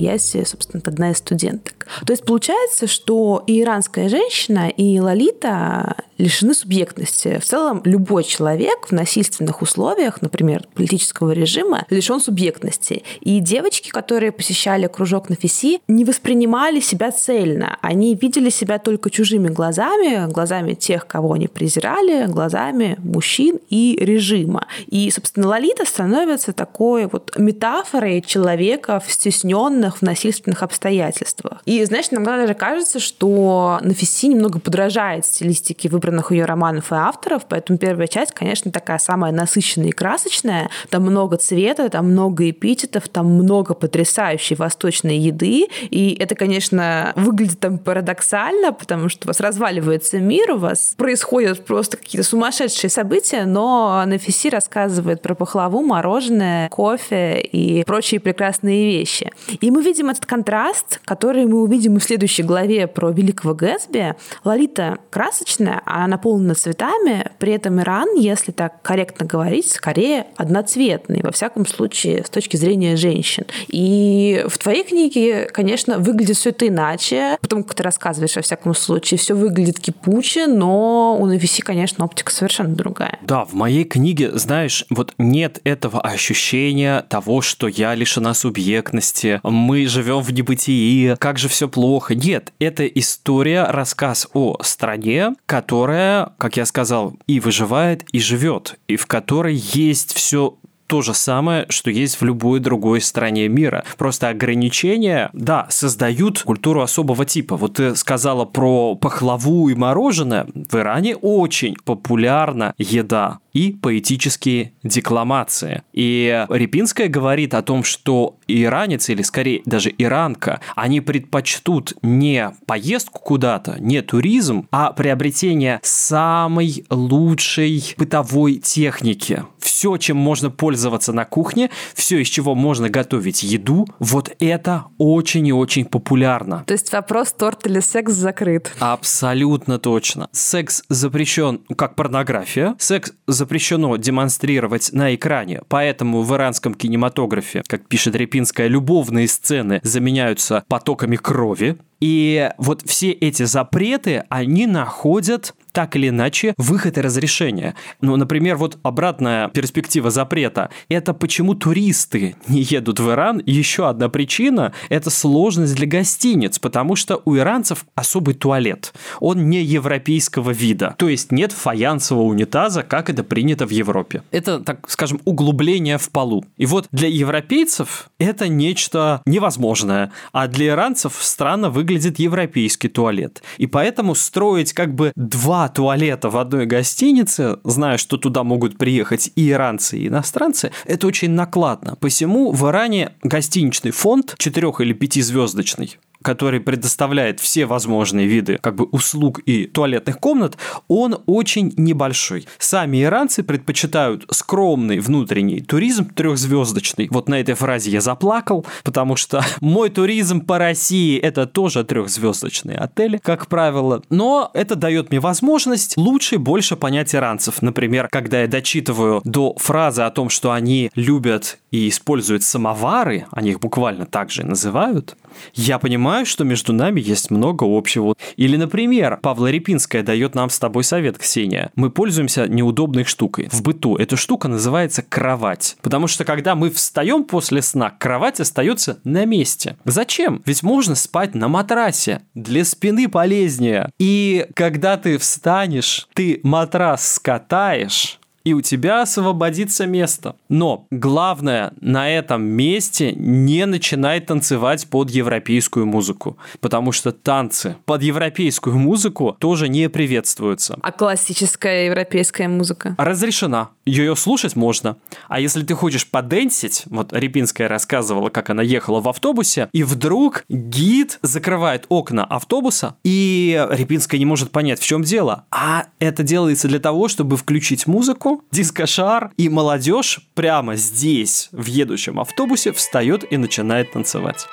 Яси, 0.00 0.44
собственно, 0.44 0.82
одна 0.84 1.10
из 1.10 1.18
студенток. 1.18 1.86
То 2.06 2.12
есть 2.12 2.24
получается, 2.24 2.86
что 2.86 3.42
и 3.46 3.60
иранская 3.60 4.08
женщина, 4.08 4.68
и 4.68 4.98
Лолита 4.98 5.96
лишены 6.20 6.54
субъектности. 6.54 7.38
В 7.40 7.44
целом, 7.44 7.82
любой 7.84 8.24
человек 8.24 8.86
в 8.88 8.92
насильственных 8.92 9.62
условиях, 9.62 10.22
например, 10.22 10.64
политического 10.74 11.32
режима, 11.32 11.86
лишен 11.90 12.20
субъектности. 12.20 13.02
И 13.20 13.40
девочки, 13.40 13.90
которые 13.90 14.30
посещали 14.32 14.86
кружок 14.86 15.28
на 15.28 15.36
ФИСИ, 15.36 15.80
не 15.88 16.04
воспринимали 16.04 16.80
себя 16.80 17.10
цельно. 17.10 17.78
Они 17.80 18.14
видели 18.14 18.50
себя 18.50 18.78
только 18.78 19.10
чужими 19.10 19.48
глазами, 19.48 20.30
глазами 20.30 20.74
тех, 20.74 21.06
кого 21.06 21.32
они 21.32 21.48
презирали, 21.48 22.26
глазами 22.26 22.96
мужчин 22.98 23.58
и 23.70 23.96
режима. 24.00 24.66
И, 24.86 25.10
собственно, 25.10 25.48
Лолита 25.48 25.84
становится 25.86 26.52
такой 26.52 27.06
вот 27.06 27.32
метафорой 27.38 28.20
человека 28.20 29.00
в 29.04 29.10
стесненных, 29.10 29.98
в 29.98 30.02
насильственных 30.02 30.62
обстоятельствах. 30.62 31.62
И, 31.64 31.82
знаешь, 31.84 32.06
иногда 32.10 32.36
даже 32.36 32.54
кажется, 32.54 33.00
что 33.00 33.78
Нафиси 33.82 34.28
немного 34.28 34.60
подражает 34.60 35.24
стилистике 35.30 35.88
выбранной 35.88 36.09
выбранных 36.10 36.32
ее 36.32 36.44
романов 36.44 36.90
и 36.90 36.94
авторов, 36.94 37.42
поэтому 37.48 37.78
первая 37.78 38.08
часть, 38.08 38.32
конечно, 38.32 38.72
такая 38.72 38.98
самая 38.98 39.32
насыщенная 39.32 39.88
и 39.88 39.92
красочная. 39.92 40.68
Там 40.88 41.02
много 41.02 41.36
цвета, 41.36 41.88
там 41.88 42.10
много 42.10 42.50
эпитетов, 42.50 43.08
там 43.08 43.26
много 43.26 43.74
потрясающей 43.74 44.56
восточной 44.56 45.16
еды, 45.16 45.68
и 45.90 46.16
это, 46.18 46.34
конечно, 46.34 47.12
выглядит 47.14 47.60
там 47.60 47.78
парадоксально, 47.78 48.72
потому 48.72 49.08
что 49.08 49.26
у 49.26 49.28
вас 49.28 49.40
разваливается 49.40 50.18
мир, 50.18 50.52
у 50.52 50.58
вас 50.58 50.94
происходят 50.96 51.64
просто 51.64 51.96
какие-то 51.96 52.26
сумасшедшие 52.26 52.90
события, 52.90 53.44
но 53.44 54.02
Нафиси 54.06 54.48
рассказывает 54.50 55.22
про 55.22 55.34
пахлаву, 55.34 55.82
мороженое, 55.82 56.68
кофе 56.70 57.40
и 57.40 57.84
прочие 57.84 58.18
прекрасные 58.18 58.84
вещи. 58.84 59.30
И 59.60 59.70
мы 59.70 59.82
видим 59.82 60.10
этот 60.10 60.26
контраст, 60.26 61.00
который 61.04 61.46
мы 61.46 61.62
увидим 61.62 61.98
в 61.98 62.02
следующей 62.02 62.42
главе 62.42 62.88
про 62.88 63.10
Великого 63.10 63.54
Гэтсби. 63.54 64.16
Лолита 64.44 64.98
красочная, 65.10 65.82
а 65.86 65.99
она 66.04 66.20
наполнена 66.20 66.54
цветами, 66.54 67.26
при 67.38 67.52
этом 67.52 67.80
Иран, 67.80 68.14
если 68.16 68.52
так 68.52 68.82
корректно 68.82 69.24
говорить, 69.24 69.70
скорее 69.70 70.26
одноцветный, 70.36 71.22
во 71.22 71.32
всяком 71.32 71.66
случае, 71.66 72.24
с 72.24 72.30
точки 72.30 72.56
зрения 72.56 72.96
женщин. 72.96 73.44
И 73.68 74.44
в 74.48 74.58
твоей 74.58 74.84
книге, 74.84 75.48
конечно, 75.52 75.98
выглядит 75.98 76.36
все 76.36 76.50
это 76.50 76.68
иначе, 76.68 77.38
потому 77.40 77.64
как 77.64 77.74
ты 77.74 77.82
рассказываешь, 77.82 78.36
во 78.36 78.42
всяком 78.42 78.74
случае, 78.74 79.18
все 79.18 79.34
выглядит 79.34 79.80
кипуче, 79.80 80.46
но 80.46 81.16
у 81.18 81.26
NFC, 81.26 81.62
конечно, 81.62 82.04
оптика 82.04 82.32
совершенно 82.32 82.74
другая. 82.74 83.18
Да, 83.22 83.44
в 83.44 83.54
моей 83.54 83.84
книге, 83.84 84.32
знаешь, 84.38 84.84
вот 84.90 85.14
нет 85.18 85.60
этого 85.64 86.00
ощущения 86.00 87.04
того, 87.08 87.40
что 87.40 87.68
я 87.68 87.94
лишена 87.94 88.34
субъектности, 88.34 89.40
мы 89.42 89.86
живем 89.86 90.20
в 90.20 90.32
небытии, 90.32 91.16
как 91.18 91.38
же 91.38 91.48
все 91.48 91.68
плохо. 91.68 92.14
Нет, 92.14 92.52
это 92.58 92.86
история, 92.86 93.64
рассказ 93.64 94.28
о 94.34 94.56
стране, 94.62 95.34
которая, 95.46 95.89
как 96.38 96.56
я 96.56 96.66
сказал, 96.66 97.14
и 97.26 97.40
выживает, 97.40 98.04
и 98.12 98.20
живет, 98.20 98.78
и 98.88 98.96
в 98.96 99.06
которой 99.06 99.54
есть 99.54 100.14
все 100.14 100.56
то 100.90 101.02
же 101.02 101.14
самое, 101.14 101.66
что 101.68 101.88
есть 101.88 102.20
в 102.20 102.24
любой 102.24 102.58
другой 102.58 103.00
стране 103.00 103.46
мира. 103.46 103.84
Просто 103.96 104.28
ограничения, 104.28 105.30
да, 105.32 105.68
создают 105.68 106.42
культуру 106.42 106.80
особого 106.80 107.24
типа. 107.24 107.56
Вот 107.56 107.74
ты 107.74 107.94
сказала 107.94 108.44
про 108.44 108.96
пахлаву 108.96 109.68
и 109.68 109.76
мороженое. 109.76 110.48
В 110.52 110.74
Иране 110.74 111.14
очень 111.14 111.76
популярна 111.84 112.74
еда 112.76 113.38
и 113.52 113.72
поэтические 113.72 114.72
декламации. 114.82 115.82
И 115.92 116.46
Репинская 116.48 117.08
говорит 117.08 117.54
о 117.54 117.62
том, 117.62 117.84
что 117.84 118.36
иранец, 118.46 119.08
или 119.08 119.22
скорее 119.22 119.62
даже 119.64 119.92
иранка, 119.96 120.60
они 120.76 121.00
предпочтут 121.00 121.94
не 122.02 122.52
поездку 122.66 123.20
куда-то, 123.20 123.76
не 123.80 124.02
туризм, 124.02 124.68
а 124.70 124.92
приобретение 124.92 125.80
самой 125.82 126.84
лучшей 126.90 127.94
бытовой 127.96 128.56
техники. 128.56 129.44
Все, 129.58 129.96
чем 129.96 130.16
можно 130.16 130.50
пользоваться 130.50 131.12
на 131.12 131.24
кухне, 131.24 131.70
все, 131.94 132.18
из 132.18 132.28
чего 132.28 132.54
можно 132.54 132.88
готовить 132.88 133.42
еду, 133.42 133.86
вот 133.98 134.34
это 134.38 134.86
очень 134.98 135.46
и 135.46 135.52
очень 135.52 135.84
популярно. 135.84 136.64
То 136.66 136.72
есть 136.72 136.92
вопрос 136.92 137.32
торт 137.32 137.66
или 137.66 137.80
секс 137.80 138.12
закрыт? 138.12 138.72
Абсолютно 138.78 139.78
точно. 139.78 140.28
Секс 140.32 140.82
запрещен 140.88 141.60
как 141.76 141.94
порнография, 141.94 142.74
секс 142.78 143.12
запрещено 143.40 143.96
демонстрировать 143.96 144.92
на 144.92 145.14
экране, 145.14 145.62
поэтому 145.68 146.22
в 146.22 146.34
иранском 146.34 146.74
кинематографе, 146.74 147.62
как 147.66 147.88
пишет 147.88 148.14
Репинская, 148.14 148.68
любовные 148.68 149.28
сцены 149.28 149.80
заменяются 149.82 150.62
потоками 150.68 151.16
крови, 151.16 151.78
и 152.00 152.50
вот 152.58 152.82
все 152.84 153.10
эти 153.10 153.44
запреты, 153.44 154.24
они 154.28 154.66
находят 154.66 155.54
так 155.72 155.96
или 155.96 156.08
иначе 156.08 156.54
выход 156.56 156.98
и 156.98 157.00
разрешение. 157.00 157.74
Ну, 158.00 158.16
например, 158.16 158.56
вот 158.56 158.78
обратная 158.82 159.48
перспектива 159.48 160.10
запрета. 160.10 160.70
Это 160.88 161.14
почему 161.14 161.54
туристы 161.54 162.36
не 162.48 162.62
едут 162.62 163.00
в 163.00 163.10
Иран. 163.10 163.42
Еще 163.46 163.88
одна 163.88 164.08
причина– 164.08 164.72
это 164.88 165.10
сложность 165.10 165.74
для 165.74 165.86
гостиниц, 165.86 166.58
потому 166.58 166.96
что 166.96 167.22
у 167.24 167.36
иранцев 167.36 167.84
особый 167.94 168.34
туалет. 168.34 168.92
Он 169.20 169.48
не 169.48 169.62
европейского 169.62 170.50
вида. 170.50 170.94
То 170.98 171.08
есть 171.08 171.32
нет 171.32 171.52
фаянсового 171.52 172.24
унитаза, 172.24 172.82
как 172.82 173.10
это 173.10 173.24
принято 173.24 173.66
в 173.66 173.70
Европе. 173.70 174.22
Это, 174.30 174.60
так 174.60 174.88
скажем, 174.90 175.20
углубление 175.24 175.98
в 175.98 176.10
полу. 176.10 176.44
И 176.56 176.66
вот 176.66 176.88
для 176.92 177.08
европейцев 177.08 178.10
это 178.18 178.48
нечто 178.48 179.22
невозможное, 179.26 180.12
а 180.32 180.46
для 180.46 180.68
иранцев 180.68 181.18
странно 181.20 181.70
выглядит 181.70 182.18
европейский 182.18 182.88
туалет. 182.88 183.42
И 183.58 183.66
поэтому 183.66 184.14
строить 184.14 184.72
как 184.72 184.94
бы 184.94 185.12
два 185.16 185.59
туалета 185.68 186.30
в 186.30 186.36
одной 186.36 186.66
гостинице, 186.66 187.58
зная, 187.64 187.98
что 187.98 188.16
туда 188.16 188.44
могут 188.44 188.78
приехать 188.78 189.32
и 189.36 189.50
иранцы, 189.50 189.98
и 189.98 190.08
иностранцы, 190.08 190.72
это 190.84 191.06
очень 191.06 191.30
накладно. 191.30 191.96
Посему 191.96 192.52
в 192.52 192.68
Иране 192.68 193.12
гостиничный 193.22 193.90
фонд 193.90 194.34
четырех 194.38 194.80
или 194.80 194.92
пятизвездочный 194.92 195.98
который 196.22 196.60
предоставляет 196.60 197.40
все 197.40 197.66
возможные 197.66 198.26
виды 198.26 198.58
как 198.60 198.74
бы 198.74 198.84
услуг 198.84 199.40
и 199.46 199.66
туалетных 199.66 200.18
комнат, 200.18 200.56
он 200.88 201.18
очень 201.26 201.72
небольшой. 201.76 202.46
Сами 202.58 203.02
иранцы 203.02 203.42
предпочитают 203.42 204.26
скромный 204.30 204.98
внутренний 204.98 205.60
туризм 205.60 206.10
трехзвездочный. 206.10 207.08
Вот 207.10 207.28
на 207.28 207.40
этой 207.40 207.54
фразе 207.54 207.90
я 207.90 208.00
заплакал, 208.00 208.66
потому 208.84 209.16
что 209.16 209.44
мой 209.60 209.90
туризм 209.90 210.40
по 210.40 210.58
России 210.58 211.18
это 211.18 211.46
тоже 211.46 211.84
трехзвездочные 211.84 212.76
отели, 212.76 213.18
как 213.22 213.46
правило. 213.46 214.02
Но 214.10 214.50
это 214.54 214.76
дает 214.76 215.10
мне 215.10 215.20
возможность 215.20 215.96
лучше 215.96 216.36
и 216.36 216.38
больше 216.38 216.76
понять 216.76 217.14
иранцев. 217.14 217.62
Например, 217.62 218.08
когда 218.10 218.42
я 218.42 218.46
дочитываю 218.46 219.20
до 219.24 219.54
фразы 219.56 220.02
о 220.02 220.10
том, 220.10 220.28
что 220.28 220.52
они 220.52 220.90
любят 220.94 221.58
и 221.70 221.88
используют 221.88 222.42
самовары, 222.42 223.26
они 223.30 223.50
их 223.50 223.60
буквально 223.60 224.06
так 224.06 224.30
же 224.30 224.44
называют, 224.44 225.16
я 225.54 225.78
понимаю, 225.78 226.09
что 226.24 226.44
между 226.44 226.72
нами 226.72 227.00
есть 227.00 227.30
много 227.30 227.64
общего. 227.64 228.14
Или, 228.36 228.56
например, 228.56 229.18
Павла 229.22 229.50
Репинская 229.50 230.02
дает 230.02 230.34
нам 230.34 230.50
с 230.50 230.58
тобой 230.58 230.84
совет, 230.84 231.18
Ксения. 231.18 231.70
Мы 231.74 231.90
пользуемся 231.90 232.48
неудобной 232.48 233.04
штукой. 233.04 233.48
В 233.50 233.62
быту 233.62 233.96
эта 233.96 234.16
штука 234.16 234.48
называется 234.48 235.02
кровать. 235.02 235.76
Потому 235.82 236.06
что 236.06 236.24
когда 236.24 236.54
мы 236.54 236.70
встаем 236.70 237.24
после 237.24 237.62
сна, 237.62 237.90
кровать 237.90 238.40
остается 238.40 239.00
на 239.04 239.24
месте. 239.24 239.76
Зачем? 239.84 240.42
Ведь 240.46 240.62
можно 240.62 240.94
спать 240.94 241.34
на 241.34 241.48
матрасе. 241.48 242.22
Для 242.34 242.64
спины 242.64 243.08
полезнее. 243.08 243.90
И 243.98 244.46
когда 244.54 244.96
ты 244.96 245.18
встанешь, 245.18 246.08
ты 246.14 246.40
матрас 246.42 247.14
скатаешь, 247.14 248.19
и 248.50 248.52
у 248.52 248.62
тебя 248.62 249.02
освободится 249.02 249.86
место. 249.86 250.34
Но 250.48 250.84
главное, 250.90 251.72
на 251.80 252.10
этом 252.10 252.42
месте 252.42 253.12
не 253.12 253.64
начинай 253.64 254.20
танцевать 254.20 254.88
под 254.88 255.08
европейскую 255.10 255.86
музыку, 255.86 256.36
потому 256.58 256.90
что 256.90 257.12
танцы 257.12 257.76
под 257.84 258.02
европейскую 258.02 258.76
музыку 258.76 259.36
тоже 259.38 259.68
не 259.68 259.88
приветствуются. 259.88 260.76
А 260.82 260.90
классическая 260.90 261.86
европейская 261.86 262.48
музыка? 262.48 262.96
Разрешена. 262.98 263.68
Ее 263.86 264.16
слушать 264.16 264.56
можно. 264.56 264.96
А 265.28 265.38
если 265.38 265.62
ты 265.62 265.74
хочешь 265.74 266.08
поденсить, 266.08 266.82
вот 266.86 267.12
Репинская 267.12 267.68
рассказывала, 267.68 268.30
как 268.30 268.50
она 268.50 268.62
ехала 268.62 269.00
в 269.00 269.08
автобусе, 269.08 269.68
и 269.72 269.84
вдруг 269.84 270.44
гид 270.48 271.20
закрывает 271.22 271.86
окна 271.88 272.24
автобуса, 272.24 272.96
и 273.04 273.64
Репинская 273.70 274.18
не 274.18 274.26
может 274.26 274.50
понять, 274.50 274.80
в 274.80 274.86
чем 274.86 275.02
дело. 275.02 275.44
А 275.52 275.86
это 276.00 276.24
делается 276.24 276.66
для 276.66 276.80
того, 276.80 277.06
чтобы 277.06 277.36
включить 277.36 277.86
музыку, 277.86 278.39
дискошар, 278.50 279.30
и 279.36 279.48
молодежь 279.48 280.20
прямо 280.34 280.76
здесь, 280.76 281.48
в 281.52 281.66
едущем 281.66 282.20
автобусе, 282.20 282.72
встает 282.72 283.30
и 283.30 283.36
начинает 283.36 283.92
танцевать. 283.92 284.46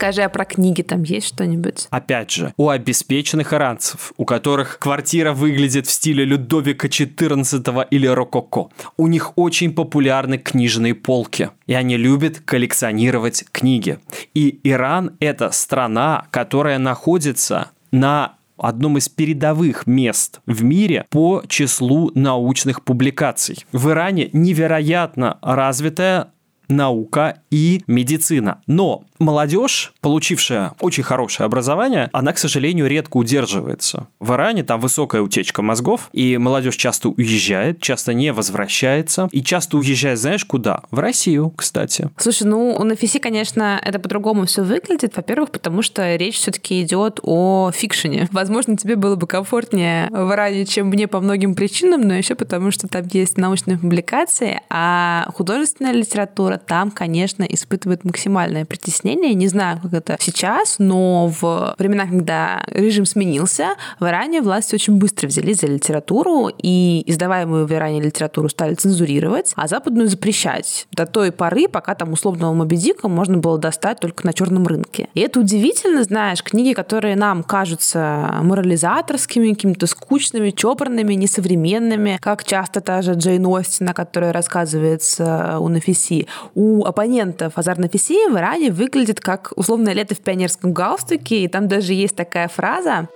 Скажи, 0.00 0.22
а 0.22 0.30
про 0.30 0.46
книги 0.46 0.80
там 0.80 1.02
есть 1.02 1.26
что-нибудь? 1.26 1.86
Опять 1.90 2.30
же, 2.30 2.54
у 2.56 2.70
обеспеченных 2.70 3.52
иранцев, 3.52 4.14
у 4.16 4.24
которых 4.24 4.78
квартира 4.78 5.34
выглядит 5.34 5.86
в 5.86 5.90
стиле 5.90 6.24
Людовика 6.24 6.88
XIV 6.88 7.86
или 7.90 8.06
Рококо, 8.06 8.70
у 8.96 9.06
них 9.08 9.36
очень 9.36 9.74
популярны 9.74 10.38
книжные 10.38 10.94
полки, 10.94 11.50
и 11.66 11.74
они 11.74 11.98
любят 11.98 12.40
коллекционировать 12.40 13.44
книги. 13.52 13.98
И 14.32 14.58
Иран– 14.64 15.16
это 15.20 15.50
страна, 15.50 16.24
которая 16.30 16.78
находится 16.78 17.70
на 17.90 18.36
одном 18.56 18.96
из 18.96 19.10
передовых 19.10 19.86
мест 19.86 20.40
в 20.46 20.64
мире 20.64 21.04
по 21.10 21.42
числу 21.46 22.10
научных 22.14 22.84
публикаций. 22.84 23.66
В 23.70 23.90
Иране 23.90 24.30
невероятно 24.32 25.38
развитая 25.42 26.32
наука 26.70 27.42
и 27.50 27.82
медицина. 27.86 28.60
Но 28.66 29.04
молодежь, 29.18 29.92
получившая 30.00 30.72
очень 30.80 31.02
хорошее 31.02 31.46
образование, 31.46 32.08
она, 32.12 32.32
к 32.32 32.38
сожалению, 32.38 32.86
редко 32.86 33.16
удерживается. 33.16 34.08
В 34.18 34.32
Иране 34.32 34.62
там 34.62 34.80
высокая 34.80 35.22
утечка 35.22 35.62
мозгов, 35.62 36.08
и 36.12 36.38
молодежь 36.38 36.76
часто 36.76 37.08
уезжает, 37.08 37.80
часто 37.80 38.14
не 38.14 38.32
возвращается, 38.32 39.28
и 39.32 39.42
часто 39.42 39.78
уезжает, 39.78 40.18
знаешь, 40.18 40.44
куда? 40.44 40.82
В 40.90 40.98
Россию, 40.98 41.52
кстати. 41.56 42.10
Слушай, 42.16 42.44
ну, 42.44 42.74
у 42.78 42.84
Нафиси, 42.84 43.18
конечно, 43.18 43.80
это 43.82 43.98
по-другому 43.98 44.46
все 44.46 44.62
выглядит. 44.62 45.16
Во-первых, 45.16 45.50
потому 45.50 45.82
что 45.82 46.16
речь 46.16 46.36
все-таки 46.36 46.82
идет 46.82 47.20
о 47.22 47.70
фикшене. 47.72 48.28
Возможно, 48.32 48.76
тебе 48.76 48.96
было 48.96 49.16
бы 49.16 49.26
комфортнее 49.26 50.08
в 50.10 50.32
Иране, 50.32 50.64
чем 50.66 50.88
мне 50.88 51.08
по 51.08 51.20
многим 51.20 51.54
причинам, 51.54 52.02
но 52.02 52.14
еще 52.14 52.34
потому, 52.34 52.70
что 52.70 52.88
там 52.88 53.06
есть 53.12 53.36
научные 53.36 53.78
публикации, 53.78 54.60
а 54.70 55.26
художественная 55.34 55.92
литература 55.92 56.56
там, 56.58 56.90
конечно, 56.90 57.44
испытывают 57.44 58.04
максимальное 58.04 58.64
притеснение. 58.64 59.34
Не 59.34 59.48
знаю, 59.48 59.80
как 59.90 60.00
это 60.00 60.16
сейчас, 60.20 60.76
но 60.78 61.28
в 61.28 61.74
времена, 61.78 62.06
когда 62.06 62.62
режим 62.66 63.06
сменился, 63.06 63.70
в 63.98 64.06
Иране 64.06 64.40
власти 64.42 64.74
очень 64.74 64.96
быстро 64.96 65.28
взялись 65.28 65.60
за 65.60 65.66
литературу, 65.66 66.50
и 66.62 67.02
издаваемую 67.06 67.66
в 67.66 67.72
Иране 67.72 68.00
литературу 68.00 68.48
стали 68.48 68.74
цензурировать, 68.74 69.52
а 69.56 69.66
западную 69.66 70.08
запрещать 70.08 70.86
до 70.92 71.06
той 71.06 71.32
поры, 71.32 71.68
пока 71.68 71.94
там 71.94 72.12
условного 72.12 72.54
Моби 72.54 72.76
Дика 72.76 73.08
можно 73.08 73.38
было 73.38 73.58
достать 73.58 74.00
только 74.00 74.26
на 74.26 74.32
черном 74.32 74.66
рынке. 74.66 75.08
И 75.14 75.20
это 75.20 75.40
удивительно, 75.40 76.04
знаешь, 76.04 76.42
книги, 76.42 76.72
которые 76.72 77.16
нам 77.16 77.42
кажутся 77.42 78.38
морализаторскими, 78.42 79.50
какими-то 79.50 79.86
скучными, 79.86 80.50
чопорными, 80.50 81.14
несовременными, 81.14 82.18
как 82.20 82.44
часто 82.44 82.80
та 82.80 83.02
же 83.02 83.14
Джейн 83.14 83.46
Остин, 83.46 83.88
о 83.88 83.94
которой 83.94 84.30
рассказывается 84.30 85.58
у 85.60 85.68
Нафиси. 85.68 86.26
У 86.54 86.84
оппонентов 86.84 87.52
Азар 87.56 87.78
Нафиси 87.78 88.28
в 88.30 88.36
Иране 88.36 88.70
выглядит 88.70 89.20
как 89.20 89.52
условное 89.80 89.94
лето 89.94 90.14
в 90.14 90.20
пионерском 90.20 90.72
галстуке, 90.72 91.44
и 91.44 91.48
там 91.48 91.66
даже 91.68 91.94
есть 91.94 92.16
такая 92.16 92.48
фраза 92.48 93.08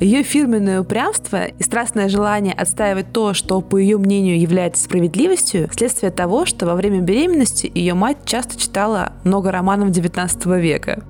ее 0.00 0.24
фирменное 0.24 0.80
упрямство 0.80 1.44
и 1.44 1.62
страстное 1.62 2.08
желание 2.08 2.54
отстаивать 2.54 3.12
то, 3.12 3.34
что, 3.34 3.60
по 3.60 3.76
ее 3.76 3.98
мнению, 3.98 4.40
является 4.40 4.82
справедливостью, 4.82 5.68
следствие 5.72 6.10
того, 6.10 6.44
что 6.44 6.66
во 6.66 6.74
время 6.74 7.00
беременности 7.00 7.70
ее 7.72 7.94
мать 7.94 8.16
часто 8.24 8.58
читала 8.58 9.12
много 9.22 9.52
романов 9.52 9.90
XIX 9.90 10.60
века. 10.60 11.04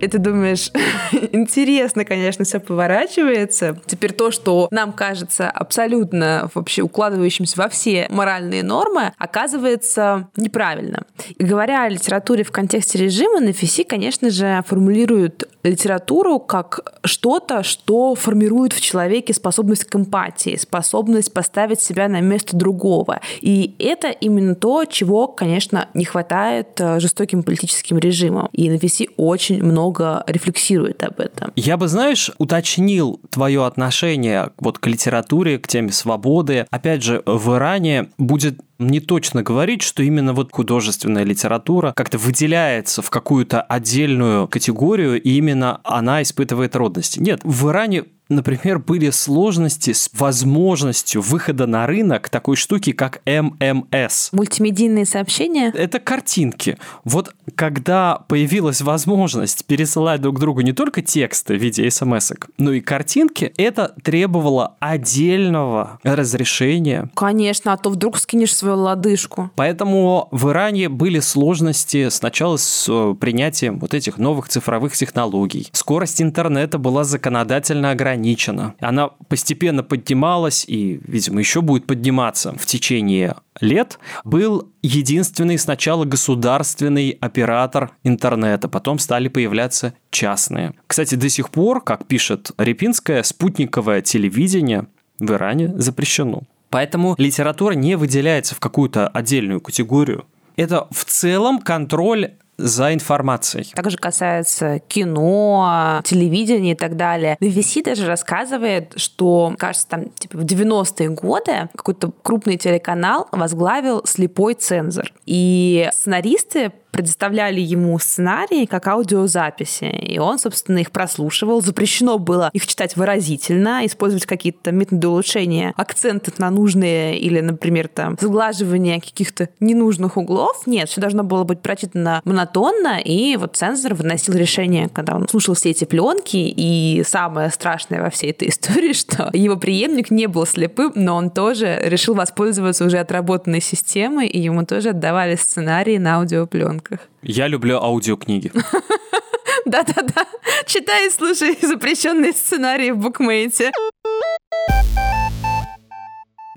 И 0.00 0.06
ты 0.06 0.18
думаешь, 0.18 0.70
интересно, 1.32 2.04
конечно, 2.04 2.44
все 2.44 2.60
поворачивается. 2.60 3.78
Теперь 3.86 4.12
то, 4.12 4.30
что 4.30 4.68
нам 4.70 4.92
кажется 4.92 5.50
абсолютно 5.50 6.50
вообще 6.54 6.82
укладывающимся 6.82 7.58
во 7.58 7.68
все 7.68 8.06
моральные 8.10 8.62
нормы, 8.62 9.12
оказывается 9.18 10.28
неправильно. 10.36 11.02
И 11.36 11.44
говоря 11.44 11.84
о 11.84 11.88
литературе 11.88 12.44
в 12.44 12.52
контексте 12.52 12.98
режима, 12.98 13.40
Нафиси, 13.40 13.82
конечно 13.82 14.30
же, 14.30 14.62
формулирует 14.66 15.48
литературу 15.68 16.38
как 16.38 17.00
что-то, 17.04 17.62
что 17.62 18.14
формирует 18.14 18.72
в 18.72 18.80
человеке 18.80 19.34
способность 19.34 19.84
к 19.84 19.94
эмпатии, 19.96 20.56
способность 20.56 21.32
поставить 21.32 21.80
себя 21.80 22.08
на 22.08 22.20
место 22.20 22.56
другого. 22.56 23.20
И 23.40 23.74
это 23.78 24.08
именно 24.08 24.54
то, 24.54 24.84
чего, 24.84 25.28
конечно, 25.28 25.88
не 25.94 26.04
хватает 26.04 26.80
э, 26.80 27.00
жестоким 27.00 27.42
политическим 27.42 27.98
режимам. 27.98 28.48
И 28.52 28.70
Нафиси 28.70 29.10
очень 29.16 29.62
много 29.62 30.24
рефлексирует 30.26 31.02
об 31.02 31.20
этом. 31.20 31.52
Я 31.56 31.76
бы, 31.76 31.88
знаешь, 31.88 32.30
уточнил 32.38 33.20
твое 33.30 33.64
отношение 33.64 34.50
вот 34.58 34.78
к 34.78 34.86
литературе, 34.86 35.58
к 35.58 35.68
теме 35.68 35.92
свободы. 35.92 36.66
Опять 36.70 37.02
же, 37.02 37.22
в 37.26 37.54
Иране 37.56 38.10
будет 38.18 38.60
не 38.78 39.00
точно 39.00 39.42
говорить, 39.42 39.82
что 39.82 40.02
именно 40.02 40.32
вот 40.32 40.52
художественная 40.52 41.24
литература 41.24 41.92
как-то 41.96 42.18
выделяется 42.18 43.02
в 43.02 43.10
какую-то 43.10 43.60
отдельную 43.60 44.48
категорию, 44.48 45.20
и 45.20 45.30
именно 45.30 45.80
она 45.84 46.22
испытывает 46.22 46.72
трудности. 46.72 47.18
Нет, 47.18 47.40
в 47.42 47.68
Иране 47.68 48.04
например, 48.28 48.78
были 48.78 49.10
сложности 49.10 49.92
с 49.92 50.10
возможностью 50.12 51.22
выхода 51.22 51.66
на 51.66 51.86
рынок 51.86 52.28
такой 52.28 52.56
штуки, 52.56 52.92
как 52.92 53.20
ММС. 53.26 54.32
Мультимедийные 54.32 55.06
сообщения? 55.06 55.72
Это 55.74 55.98
картинки. 55.98 56.78
Вот 57.04 57.34
когда 57.54 58.24
появилась 58.28 58.80
возможность 58.80 59.64
пересылать 59.64 60.20
друг 60.20 60.38
другу 60.38 60.60
не 60.60 60.72
только 60.72 61.02
тексты 61.02 61.56
в 61.56 61.62
виде 61.62 61.90
смс 61.90 62.32
но 62.58 62.72
и 62.72 62.80
картинки, 62.80 63.52
это 63.56 63.94
требовало 64.02 64.76
отдельного 64.80 65.98
разрешения. 66.02 67.10
Конечно, 67.14 67.72
а 67.72 67.76
то 67.76 67.90
вдруг 67.90 68.18
скинешь 68.18 68.54
свою 68.54 68.76
лодыжку. 68.76 69.50
Поэтому 69.54 70.28
в 70.30 70.50
Иране 70.50 70.88
были 70.88 71.20
сложности 71.20 72.08
сначала 72.10 72.56
с 72.56 72.86
э, 72.88 73.14
принятием 73.18 73.78
вот 73.78 73.94
этих 73.94 74.18
новых 74.18 74.48
цифровых 74.48 74.94
технологий. 74.94 75.68
Скорость 75.72 76.20
интернета 76.20 76.78
была 76.78 77.04
законодательно 77.04 77.90
ограничена 77.90 78.17
ограничена. 78.18 78.74
Она 78.80 79.08
постепенно 79.08 79.82
поднималась 79.82 80.64
и, 80.68 81.00
видимо, 81.06 81.38
еще 81.40 81.60
будет 81.60 81.86
подниматься 81.86 82.52
в 82.58 82.66
течение 82.66 83.36
лет, 83.60 83.98
был 84.24 84.68
единственный 84.82 85.58
сначала 85.58 86.04
государственный 86.04 87.16
оператор 87.20 87.90
интернета, 88.04 88.68
потом 88.68 88.98
стали 88.98 89.28
появляться 89.28 89.94
частные. 90.10 90.74
Кстати, 90.86 91.14
до 91.14 91.28
сих 91.28 91.50
пор, 91.50 91.82
как 91.82 92.06
пишет 92.06 92.52
Репинская, 92.58 93.22
спутниковое 93.22 94.02
телевидение 94.02 94.86
в 95.18 95.32
Иране 95.32 95.72
запрещено. 95.76 96.42
Поэтому 96.70 97.14
литература 97.18 97.72
не 97.72 97.96
выделяется 97.96 98.54
в 98.54 98.60
какую-то 98.60 99.08
отдельную 99.08 99.60
категорию. 99.60 100.26
Это 100.56 100.86
в 100.90 101.04
целом 101.04 101.60
контроль 101.60 102.32
за 102.58 102.92
информацией. 102.92 103.72
Также 103.74 103.96
касается 103.96 104.80
кино, 104.80 106.02
телевидения 106.04 106.72
и 106.72 106.76
так 106.76 106.96
далее. 106.96 107.36
BBC 107.40 107.84
даже 107.84 108.06
рассказывает, 108.06 108.94
что, 108.96 109.54
кажется, 109.56 109.88
там 109.88 110.10
типа 110.10 110.38
в 110.38 110.44
90-е 110.44 111.08
годы 111.10 111.68
какой-то 111.74 112.12
крупный 112.22 112.56
телеканал 112.56 113.28
возглавил 113.32 114.02
слепой 114.04 114.54
цензор. 114.54 115.12
И 115.24 115.88
сценаристы 115.92 116.72
предоставляли 116.90 117.60
ему 117.60 117.98
сценарии 117.98 118.64
как 118.64 118.86
аудиозаписи, 118.86 119.84
и 119.84 120.18
он, 120.18 120.38
собственно, 120.38 120.78
их 120.78 120.90
прослушивал. 120.90 121.60
Запрещено 121.60 122.18
было 122.18 122.50
их 122.52 122.66
читать 122.66 122.96
выразительно, 122.96 123.84
использовать 123.84 124.26
какие-то 124.26 124.72
методы 124.72 125.08
улучшения 125.08 125.72
акцентов 125.76 126.38
на 126.38 126.50
нужные 126.50 127.18
или, 127.18 127.40
например, 127.40 127.88
там, 127.88 128.16
сглаживание 128.20 129.00
каких-то 129.00 129.48
ненужных 129.60 130.16
углов. 130.16 130.66
Нет, 130.66 130.88
все 130.88 131.00
должно 131.00 131.22
было 131.22 131.44
быть 131.44 131.60
прочитано 131.60 132.20
монотонно, 132.24 132.98
и 132.98 133.36
вот 133.36 133.56
цензор 133.56 133.94
выносил 133.94 134.34
решение, 134.34 134.88
когда 134.88 135.14
он 135.14 135.28
слушал 135.28 135.54
все 135.54 135.70
эти 135.70 135.84
пленки, 135.84 136.36
и 136.36 137.02
самое 137.06 137.50
страшное 137.50 138.02
во 138.02 138.10
всей 138.10 138.30
этой 138.30 138.48
истории, 138.50 138.92
что 138.92 139.30
его 139.32 139.56
преемник 139.56 140.10
не 140.10 140.26
был 140.26 140.46
слепым, 140.46 140.92
но 140.94 141.16
он 141.16 141.30
тоже 141.30 141.78
решил 141.82 142.14
воспользоваться 142.14 142.84
уже 142.84 142.98
отработанной 142.98 143.60
системой, 143.60 144.26
и 144.26 144.40
ему 144.40 144.64
тоже 144.64 144.90
отдавали 144.90 145.36
сценарии 145.36 145.98
на 145.98 146.16
аудиопленку 146.16 146.77
колонках. 146.78 147.08
Я 147.22 147.48
люблю 147.48 147.76
аудиокниги. 147.76 148.52
Да-да-да. 149.64 150.26
Читай 150.66 151.08
и 151.08 151.10
слушай 151.10 151.56
запрещенные 151.62 152.32
сценарии 152.32 152.90
в 152.90 152.98
букмейте. 152.98 153.72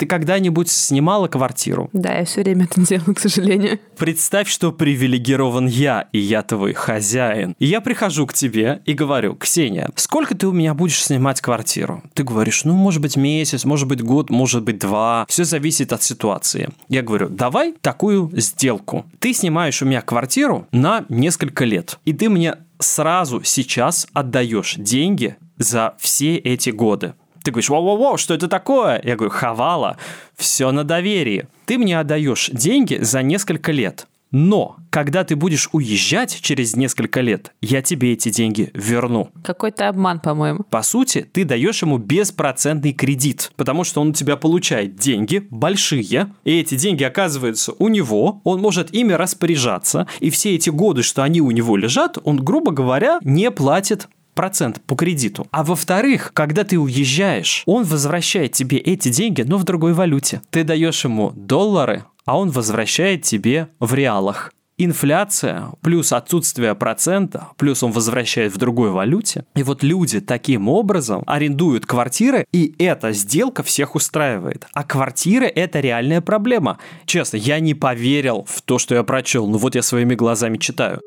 Ты 0.01 0.07
когда-нибудь 0.07 0.67
снимала 0.67 1.27
квартиру? 1.27 1.87
Да, 1.93 2.11
я 2.17 2.25
все 2.25 2.41
время 2.41 2.65
это 2.65 2.81
делаю, 2.81 3.13
к 3.13 3.19
сожалению. 3.19 3.79
Представь, 3.99 4.49
что 4.49 4.71
привилегирован 4.71 5.67
я, 5.67 6.07
и 6.11 6.17
я 6.17 6.41
твой 6.41 6.73
хозяин. 6.73 7.55
И 7.59 7.67
я 7.67 7.81
прихожу 7.81 8.25
к 8.25 8.33
тебе 8.33 8.81
и 8.85 8.93
говорю, 8.93 9.35
Ксения, 9.35 9.91
сколько 9.93 10.35
ты 10.35 10.47
у 10.47 10.53
меня 10.53 10.73
будешь 10.73 11.03
снимать 11.03 11.39
квартиру? 11.39 12.01
Ты 12.15 12.23
говоришь, 12.23 12.63
ну, 12.63 12.73
может 12.73 12.99
быть, 12.99 13.15
месяц, 13.15 13.63
может 13.63 13.87
быть, 13.87 14.01
год, 14.01 14.31
может 14.31 14.63
быть, 14.63 14.79
два. 14.79 15.27
Все 15.29 15.43
зависит 15.43 15.93
от 15.93 16.01
ситуации. 16.01 16.69
Я 16.89 17.03
говорю, 17.03 17.29
давай 17.29 17.75
такую 17.79 18.31
сделку. 18.33 19.05
Ты 19.19 19.35
снимаешь 19.35 19.83
у 19.83 19.85
меня 19.85 20.01
квартиру 20.01 20.67
на 20.71 21.05
несколько 21.09 21.63
лет, 21.63 21.99
и 22.05 22.13
ты 22.13 22.27
мне 22.27 22.55
сразу 22.79 23.43
сейчас 23.43 24.07
отдаешь 24.13 24.77
деньги 24.79 25.35
за 25.57 25.93
все 25.99 26.37
эти 26.37 26.71
годы. 26.71 27.13
Ты 27.43 27.51
говоришь, 27.51 27.69
воу-воу-воу, 27.69 28.17
что 28.17 28.33
это 28.33 28.47
такое? 28.47 29.01
Я 29.03 29.15
говорю, 29.15 29.31
хавала, 29.31 29.97
все 30.35 30.71
на 30.71 30.83
доверии. 30.83 31.47
Ты 31.65 31.77
мне 31.77 31.99
отдаешь 31.99 32.49
деньги 32.51 32.97
за 33.01 33.23
несколько 33.23 33.71
лет. 33.71 34.07
Но, 34.31 34.77
когда 34.89 35.25
ты 35.25 35.35
будешь 35.35 35.67
уезжать 35.73 36.39
через 36.41 36.75
несколько 36.77 37.19
лет, 37.19 37.51
я 37.61 37.81
тебе 37.81 38.13
эти 38.13 38.29
деньги 38.29 38.71
верну. 38.73 39.29
Какой-то 39.43 39.89
обман, 39.89 40.21
по-моему. 40.21 40.63
По 40.69 40.83
сути, 40.83 41.29
ты 41.33 41.43
даешь 41.43 41.81
ему 41.81 41.97
беспроцентный 41.97 42.93
кредит, 42.93 43.51
потому 43.57 43.83
что 43.83 43.99
он 43.99 44.09
у 44.09 44.13
тебя 44.13 44.37
получает 44.37 44.95
деньги 44.95 45.45
большие, 45.49 46.33
и 46.45 46.59
эти 46.59 46.75
деньги 46.75 47.03
оказываются 47.03 47.73
у 47.77 47.89
него, 47.89 48.39
он 48.45 48.61
может 48.61 48.93
ими 48.93 49.11
распоряжаться, 49.11 50.07
и 50.21 50.29
все 50.29 50.55
эти 50.55 50.69
годы, 50.69 51.03
что 51.03 51.23
они 51.23 51.41
у 51.41 51.51
него 51.51 51.75
лежат, 51.75 52.17
он, 52.23 52.37
грубо 52.37 52.71
говоря, 52.71 53.19
не 53.23 53.51
платит 53.51 54.07
процент 54.33 54.81
по 54.81 54.95
кредиту. 54.95 55.47
А 55.51 55.63
во-вторых, 55.63 56.31
когда 56.33 56.63
ты 56.63 56.77
уезжаешь, 56.77 57.63
он 57.65 57.83
возвращает 57.83 58.53
тебе 58.53 58.77
эти 58.77 59.09
деньги, 59.09 59.41
но 59.41 59.57
в 59.57 59.63
другой 59.63 59.93
валюте. 59.93 60.41
Ты 60.49 60.63
даешь 60.63 61.03
ему 61.03 61.31
доллары, 61.35 62.05
а 62.25 62.37
он 62.37 62.49
возвращает 62.49 63.23
тебе 63.23 63.67
в 63.79 63.93
реалах 63.93 64.51
инфляция 64.83 65.69
плюс 65.81 66.11
отсутствие 66.11 66.75
процента, 66.75 67.49
плюс 67.57 67.83
он 67.83 67.91
возвращает 67.91 68.53
в 68.53 68.57
другой 68.57 68.91
валюте. 68.91 69.45
И 69.55 69.63
вот 69.63 69.83
люди 69.83 70.21
таким 70.21 70.69
образом 70.69 71.23
арендуют 71.27 71.85
квартиры, 71.85 72.45
и 72.51 72.73
эта 72.79 73.11
сделка 73.11 73.63
всех 73.63 73.95
устраивает. 73.95 74.65
А 74.73 74.83
квартиры– 74.83 75.45
это 75.55 75.79
реальная 75.79 76.21
проблема. 76.21 76.79
Честно, 77.05 77.37
я 77.37 77.59
не 77.59 77.73
поверил 77.73 78.45
в 78.47 78.61
то, 78.61 78.79
что 78.79 78.95
я 78.95 79.03
прочел, 79.03 79.47
но 79.47 79.57
вот 79.57 79.75
я 79.75 79.81
своими 79.81 80.15
глазами 80.15 80.57
читаю. 80.57 81.01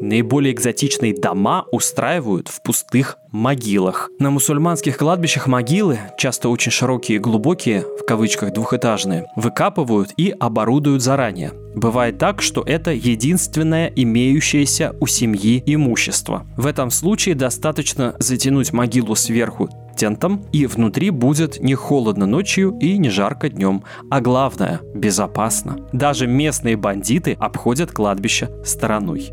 Наиболее 0.00 0.54
экзотичные 0.54 1.12
дома 1.12 1.64
устраивают 1.72 2.48
в 2.48 2.62
пустых 2.62 3.18
могилах. 3.32 4.10
На 4.20 4.30
мусульманских 4.30 4.96
кладбищах 4.96 5.48
могилы, 5.48 5.98
часто 6.16 6.48
очень 6.48 6.70
широкие 6.70 7.16
и 7.16 7.20
глубокие, 7.20 7.80
в 7.80 8.06
кавычках 8.06 8.52
двухэтажные, 8.52 9.26
выкапывают 9.34 10.10
и 10.16 10.34
оборудуют 10.38 11.02
заранее. 11.02 11.52
Бывает 11.74 12.18
так, 12.18 12.42
что 12.42 12.62
это 12.62 12.92
единственное 12.92 13.92
имеющееся 13.94 14.94
у 15.00 15.06
семьи 15.06 15.62
имущество. 15.66 16.46
В 16.56 16.66
этом 16.66 16.90
случае 16.90 17.34
достаточно 17.34 18.14
затянуть 18.20 18.72
могилу 18.72 19.16
сверху 19.16 19.68
тентом, 19.96 20.44
и 20.52 20.66
внутри 20.66 21.10
будет 21.10 21.60
не 21.60 21.74
холодно 21.74 22.24
ночью 22.24 22.78
и 22.80 22.96
не 22.98 23.10
жарко 23.10 23.48
днем, 23.48 23.82
а 24.10 24.20
главное– 24.20 24.80
безопасно. 24.94 25.76
Даже 25.92 26.26
местные 26.26 26.76
бандиты 26.76 27.36
обходят 27.38 27.90
кладбище 27.90 28.48
стороной. 28.64 29.32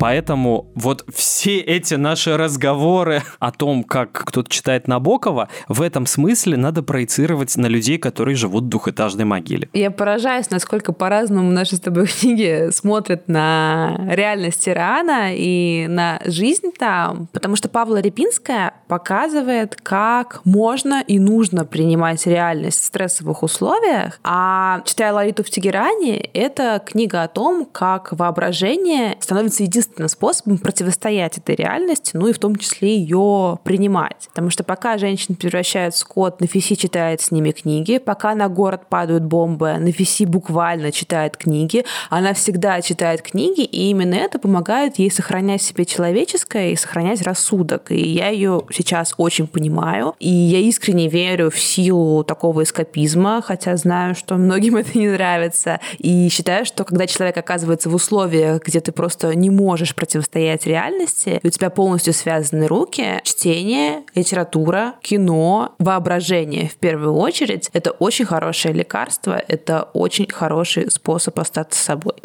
Поэтому 0.00 0.72
вот 0.74 1.04
все 1.14 1.58
эти 1.58 1.92
наши 1.92 2.34
разговоры 2.34 3.22
о 3.38 3.52
том, 3.52 3.84
как 3.84 4.12
кто-то 4.12 4.50
читает 4.50 4.88
Набокова, 4.88 5.50
в 5.68 5.82
этом 5.82 6.06
смысле 6.06 6.56
надо 6.56 6.82
проецировать 6.82 7.54
на 7.58 7.66
людей, 7.66 7.98
которые 7.98 8.34
живут 8.34 8.64
в 8.64 8.68
двухэтажной 8.68 9.26
могиле. 9.26 9.68
Я 9.74 9.90
поражаюсь, 9.90 10.48
насколько 10.48 10.94
по-разному 10.94 11.50
наши 11.50 11.76
с 11.76 11.80
тобой 11.80 12.06
книги 12.20 12.70
смотрят 12.70 13.28
на 13.28 14.00
реальность 14.08 14.66
Ирана 14.66 15.34
и 15.34 15.86
на 15.86 16.18
жизнь 16.24 16.70
там, 16.78 17.28
потому 17.34 17.56
что 17.56 17.68
Павла 17.68 18.00
Репинская 18.00 18.72
показывает, 18.88 19.76
как 19.76 20.40
можно 20.46 21.04
и 21.06 21.18
нужно 21.18 21.66
принимать 21.66 22.26
реальность 22.26 22.80
в 22.80 22.86
стрессовых 22.86 23.42
условиях, 23.42 24.18
а 24.24 24.80
читая 24.86 25.12
Лолиту 25.12 25.44
в 25.44 25.50
Тегеране, 25.50 26.20
это 26.32 26.82
книга 26.82 27.22
о 27.22 27.28
том, 27.28 27.66
как 27.70 28.12
воображение 28.12 29.18
становится 29.20 29.62
единственным 29.62 29.89
единственным 29.90 30.08
способом 30.08 30.58
противостоять 30.58 31.38
этой 31.38 31.54
реальности, 31.54 32.12
ну 32.14 32.28
и 32.28 32.32
в 32.32 32.38
том 32.38 32.56
числе 32.56 32.96
ее 32.96 33.58
принимать. 33.64 34.28
Потому 34.28 34.50
что 34.50 34.64
пока 34.64 34.98
женщин 34.98 35.34
превращают 35.34 35.94
в 35.94 35.98
скот, 35.98 36.40
Нафиси 36.40 36.74
читает 36.74 37.20
с 37.20 37.30
ними 37.30 37.50
книги, 37.50 37.98
пока 37.98 38.34
на 38.34 38.48
город 38.48 38.82
падают 38.88 39.24
бомбы, 39.24 39.76
Нафиси 39.78 40.24
буквально 40.24 40.92
читает 40.92 41.36
книги, 41.36 41.84
она 42.08 42.34
всегда 42.34 42.80
читает 42.80 43.22
книги, 43.22 43.62
и 43.62 43.90
именно 43.90 44.14
это 44.14 44.38
помогает 44.38 44.98
ей 44.98 45.10
сохранять 45.10 45.62
себе 45.62 45.84
человеческое 45.84 46.70
и 46.72 46.76
сохранять 46.76 47.22
рассудок. 47.22 47.90
И 47.90 48.00
я 48.00 48.28
ее 48.28 48.62
сейчас 48.72 49.14
очень 49.16 49.46
понимаю, 49.46 50.14
и 50.18 50.28
я 50.28 50.58
искренне 50.58 51.08
верю 51.08 51.50
в 51.50 51.58
силу 51.58 52.24
такого 52.24 52.62
эскапизма, 52.62 53.42
хотя 53.42 53.76
знаю, 53.76 54.14
что 54.14 54.36
многим 54.36 54.76
это 54.76 54.98
не 54.98 55.08
нравится, 55.08 55.80
и 55.98 56.28
считаю, 56.28 56.64
что 56.64 56.84
когда 56.84 57.06
человек 57.06 57.36
оказывается 57.36 57.90
в 57.90 57.94
условиях, 57.94 58.62
где 58.64 58.80
ты 58.80 58.92
просто 58.92 59.34
не 59.34 59.50
можешь 59.50 59.79
можешь 59.80 59.94
противостоять 59.94 60.66
реальности, 60.66 61.40
у 61.42 61.48
тебя 61.48 61.70
полностью 61.70 62.12
связаны 62.12 62.66
руки, 62.66 63.20
чтение, 63.24 64.02
литература, 64.14 64.94
кино, 65.00 65.74
воображение 65.78 66.68
в 66.68 66.76
первую 66.76 67.14
очередь, 67.14 67.70
это 67.72 67.92
очень 67.92 68.26
хорошее 68.26 68.74
лекарство, 68.74 69.42
это 69.48 69.88
очень 69.94 70.28
хороший 70.30 70.90
способ 70.90 71.38
остаться 71.38 71.82
собой. 71.82 72.16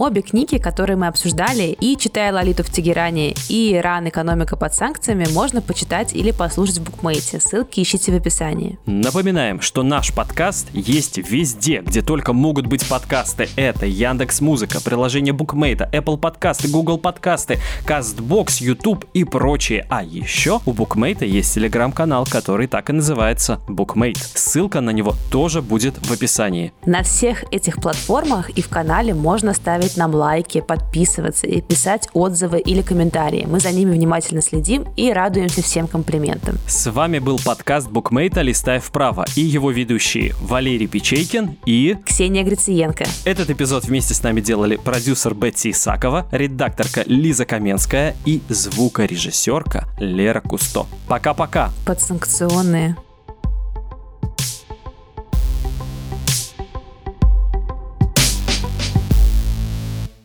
Обе 0.00 0.22
книги, 0.22 0.56
которые 0.56 0.96
мы 0.96 1.08
обсуждали, 1.08 1.76
и 1.78 1.94
«Читая 1.94 2.32
Лолиту 2.32 2.64
в 2.64 2.70
Тегеране», 2.70 3.34
и 3.50 3.74
«Иран. 3.74 4.08
Экономика 4.08 4.56
под 4.56 4.72
санкциями» 4.72 5.26
можно 5.30 5.60
почитать 5.60 6.14
или 6.14 6.30
послушать 6.30 6.78
в 6.78 6.84
букмейте. 6.84 7.38
Ссылки 7.38 7.82
ищите 7.82 8.10
в 8.10 8.14
описании. 8.14 8.78
Напоминаем, 8.86 9.60
что 9.60 9.82
наш 9.82 10.14
подкаст 10.14 10.68
есть 10.72 11.18
везде, 11.18 11.82
где 11.84 12.00
только 12.00 12.32
могут 12.32 12.66
быть 12.66 12.88
подкасты. 12.88 13.50
Это 13.56 13.84
Яндекс 13.84 14.40
Музыка, 14.40 14.80
приложение 14.82 15.34
Букмейта, 15.34 15.90
Apple 15.92 16.16
подкасты, 16.16 16.68
Google 16.68 16.96
подкасты, 16.96 17.58
Castbox, 17.86 18.62
YouTube 18.64 19.04
и 19.12 19.24
прочее. 19.24 19.86
А 19.90 20.02
еще 20.02 20.60
у 20.64 20.72
Букмейта 20.72 21.26
есть 21.26 21.52
телеграм-канал, 21.52 22.26
который 22.26 22.68
так 22.68 22.88
и 22.88 22.94
называется 22.94 23.60
Букмейт. 23.68 24.16
Ссылка 24.16 24.80
на 24.80 24.92
него 24.92 25.14
тоже 25.30 25.60
будет 25.60 25.98
в 25.98 26.10
описании. 26.10 26.72
На 26.86 27.02
всех 27.02 27.44
этих 27.52 27.76
платформах 27.76 28.48
и 28.48 28.62
в 28.62 28.70
канале 28.70 29.12
можно 29.12 29.52
ставить 29.52 29.89
ставить 29.90 29.96
нам 29.96 30.14
лайки, 30.14 30.60
подписываться 30.60 31.46
и 31.46 31.60
писать 31.60 32.08
отзывы 32.12 32.60
или 32.60 32.82
комментарии. 32.82 33.46
Мы 33.48 33.60
за 33.60 33.72
ними 33.72 33.92
внимательно 33.92 34.42
следим 34.42 34.86
и 34.96 35.12
радуемся 35.12 35.62
всем 35.62 35.86
комплиментам. 35.86 36.58
С 36.66 36.90
вами 36.90 37.18
был 37.18 37.38
подкаст 37.38 37.90
Букмейта 37.90 38.42
«Листай 38.42 38.78
вправо» 38.78 39.24
и 39.36 39.40
его 39.40 39.70
ведущие 39.70 40.34
Валерий 40.40 40.86
Печейкин 40.86 41.56
и... 41.66 41.96
Ксения 42.04 42.44
Грициенко. 42.44 43.04
Этот 43.24 43.50
эпизод 43.50 43.84
вместе 43.84 44.14
с 44.14 44.22
нами 44.22 44.40
делали 44.40 44.76
продюсер 44.76 45.34
Бетси 45.34 45.70
Исакова, 45.70 46.26
редакторка 46.30 47.02
Лиза 47.06 47.44
Каменская 47.44 48.16
и 48.24 48.40
звукорежиссерка 48.48 49.88
Лера 49.98 50.40
Кусто. 50.40 50.86
Пока-пока. 51.08 51.70
Подсанкционные. 51.86 52.96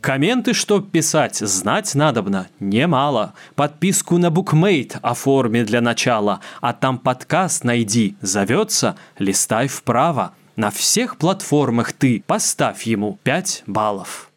Комменты, 0.06 0.54
что 0.54 0.80
писать, 0.80 1.38
знать 1.38 1.96
надобно 1.96 2.46
немало. 2.60 3.34
Подписку 3.56 4.18
на 4.18 4.30
букмейт 4.30 4.98
оформи 5.02 5.62
для 5.62 5.80
начала, 5.80 6.38
а 6.60 6.72
там 6.74 6.98
подкаст 6.98 7.64
найди, 7.64 8.14
зовется 8.20 8.94
«Листай 9.18 9.66
вправо». 9.66 10.32
На 10.54 10.70
всех 10.70 11.16
платформах 11.16 11.92
ты 11.92 12.22
поставь 12.24 12.84
ему 12.84 13.18
5 13.24 13.64
баллов. 13.66 14.30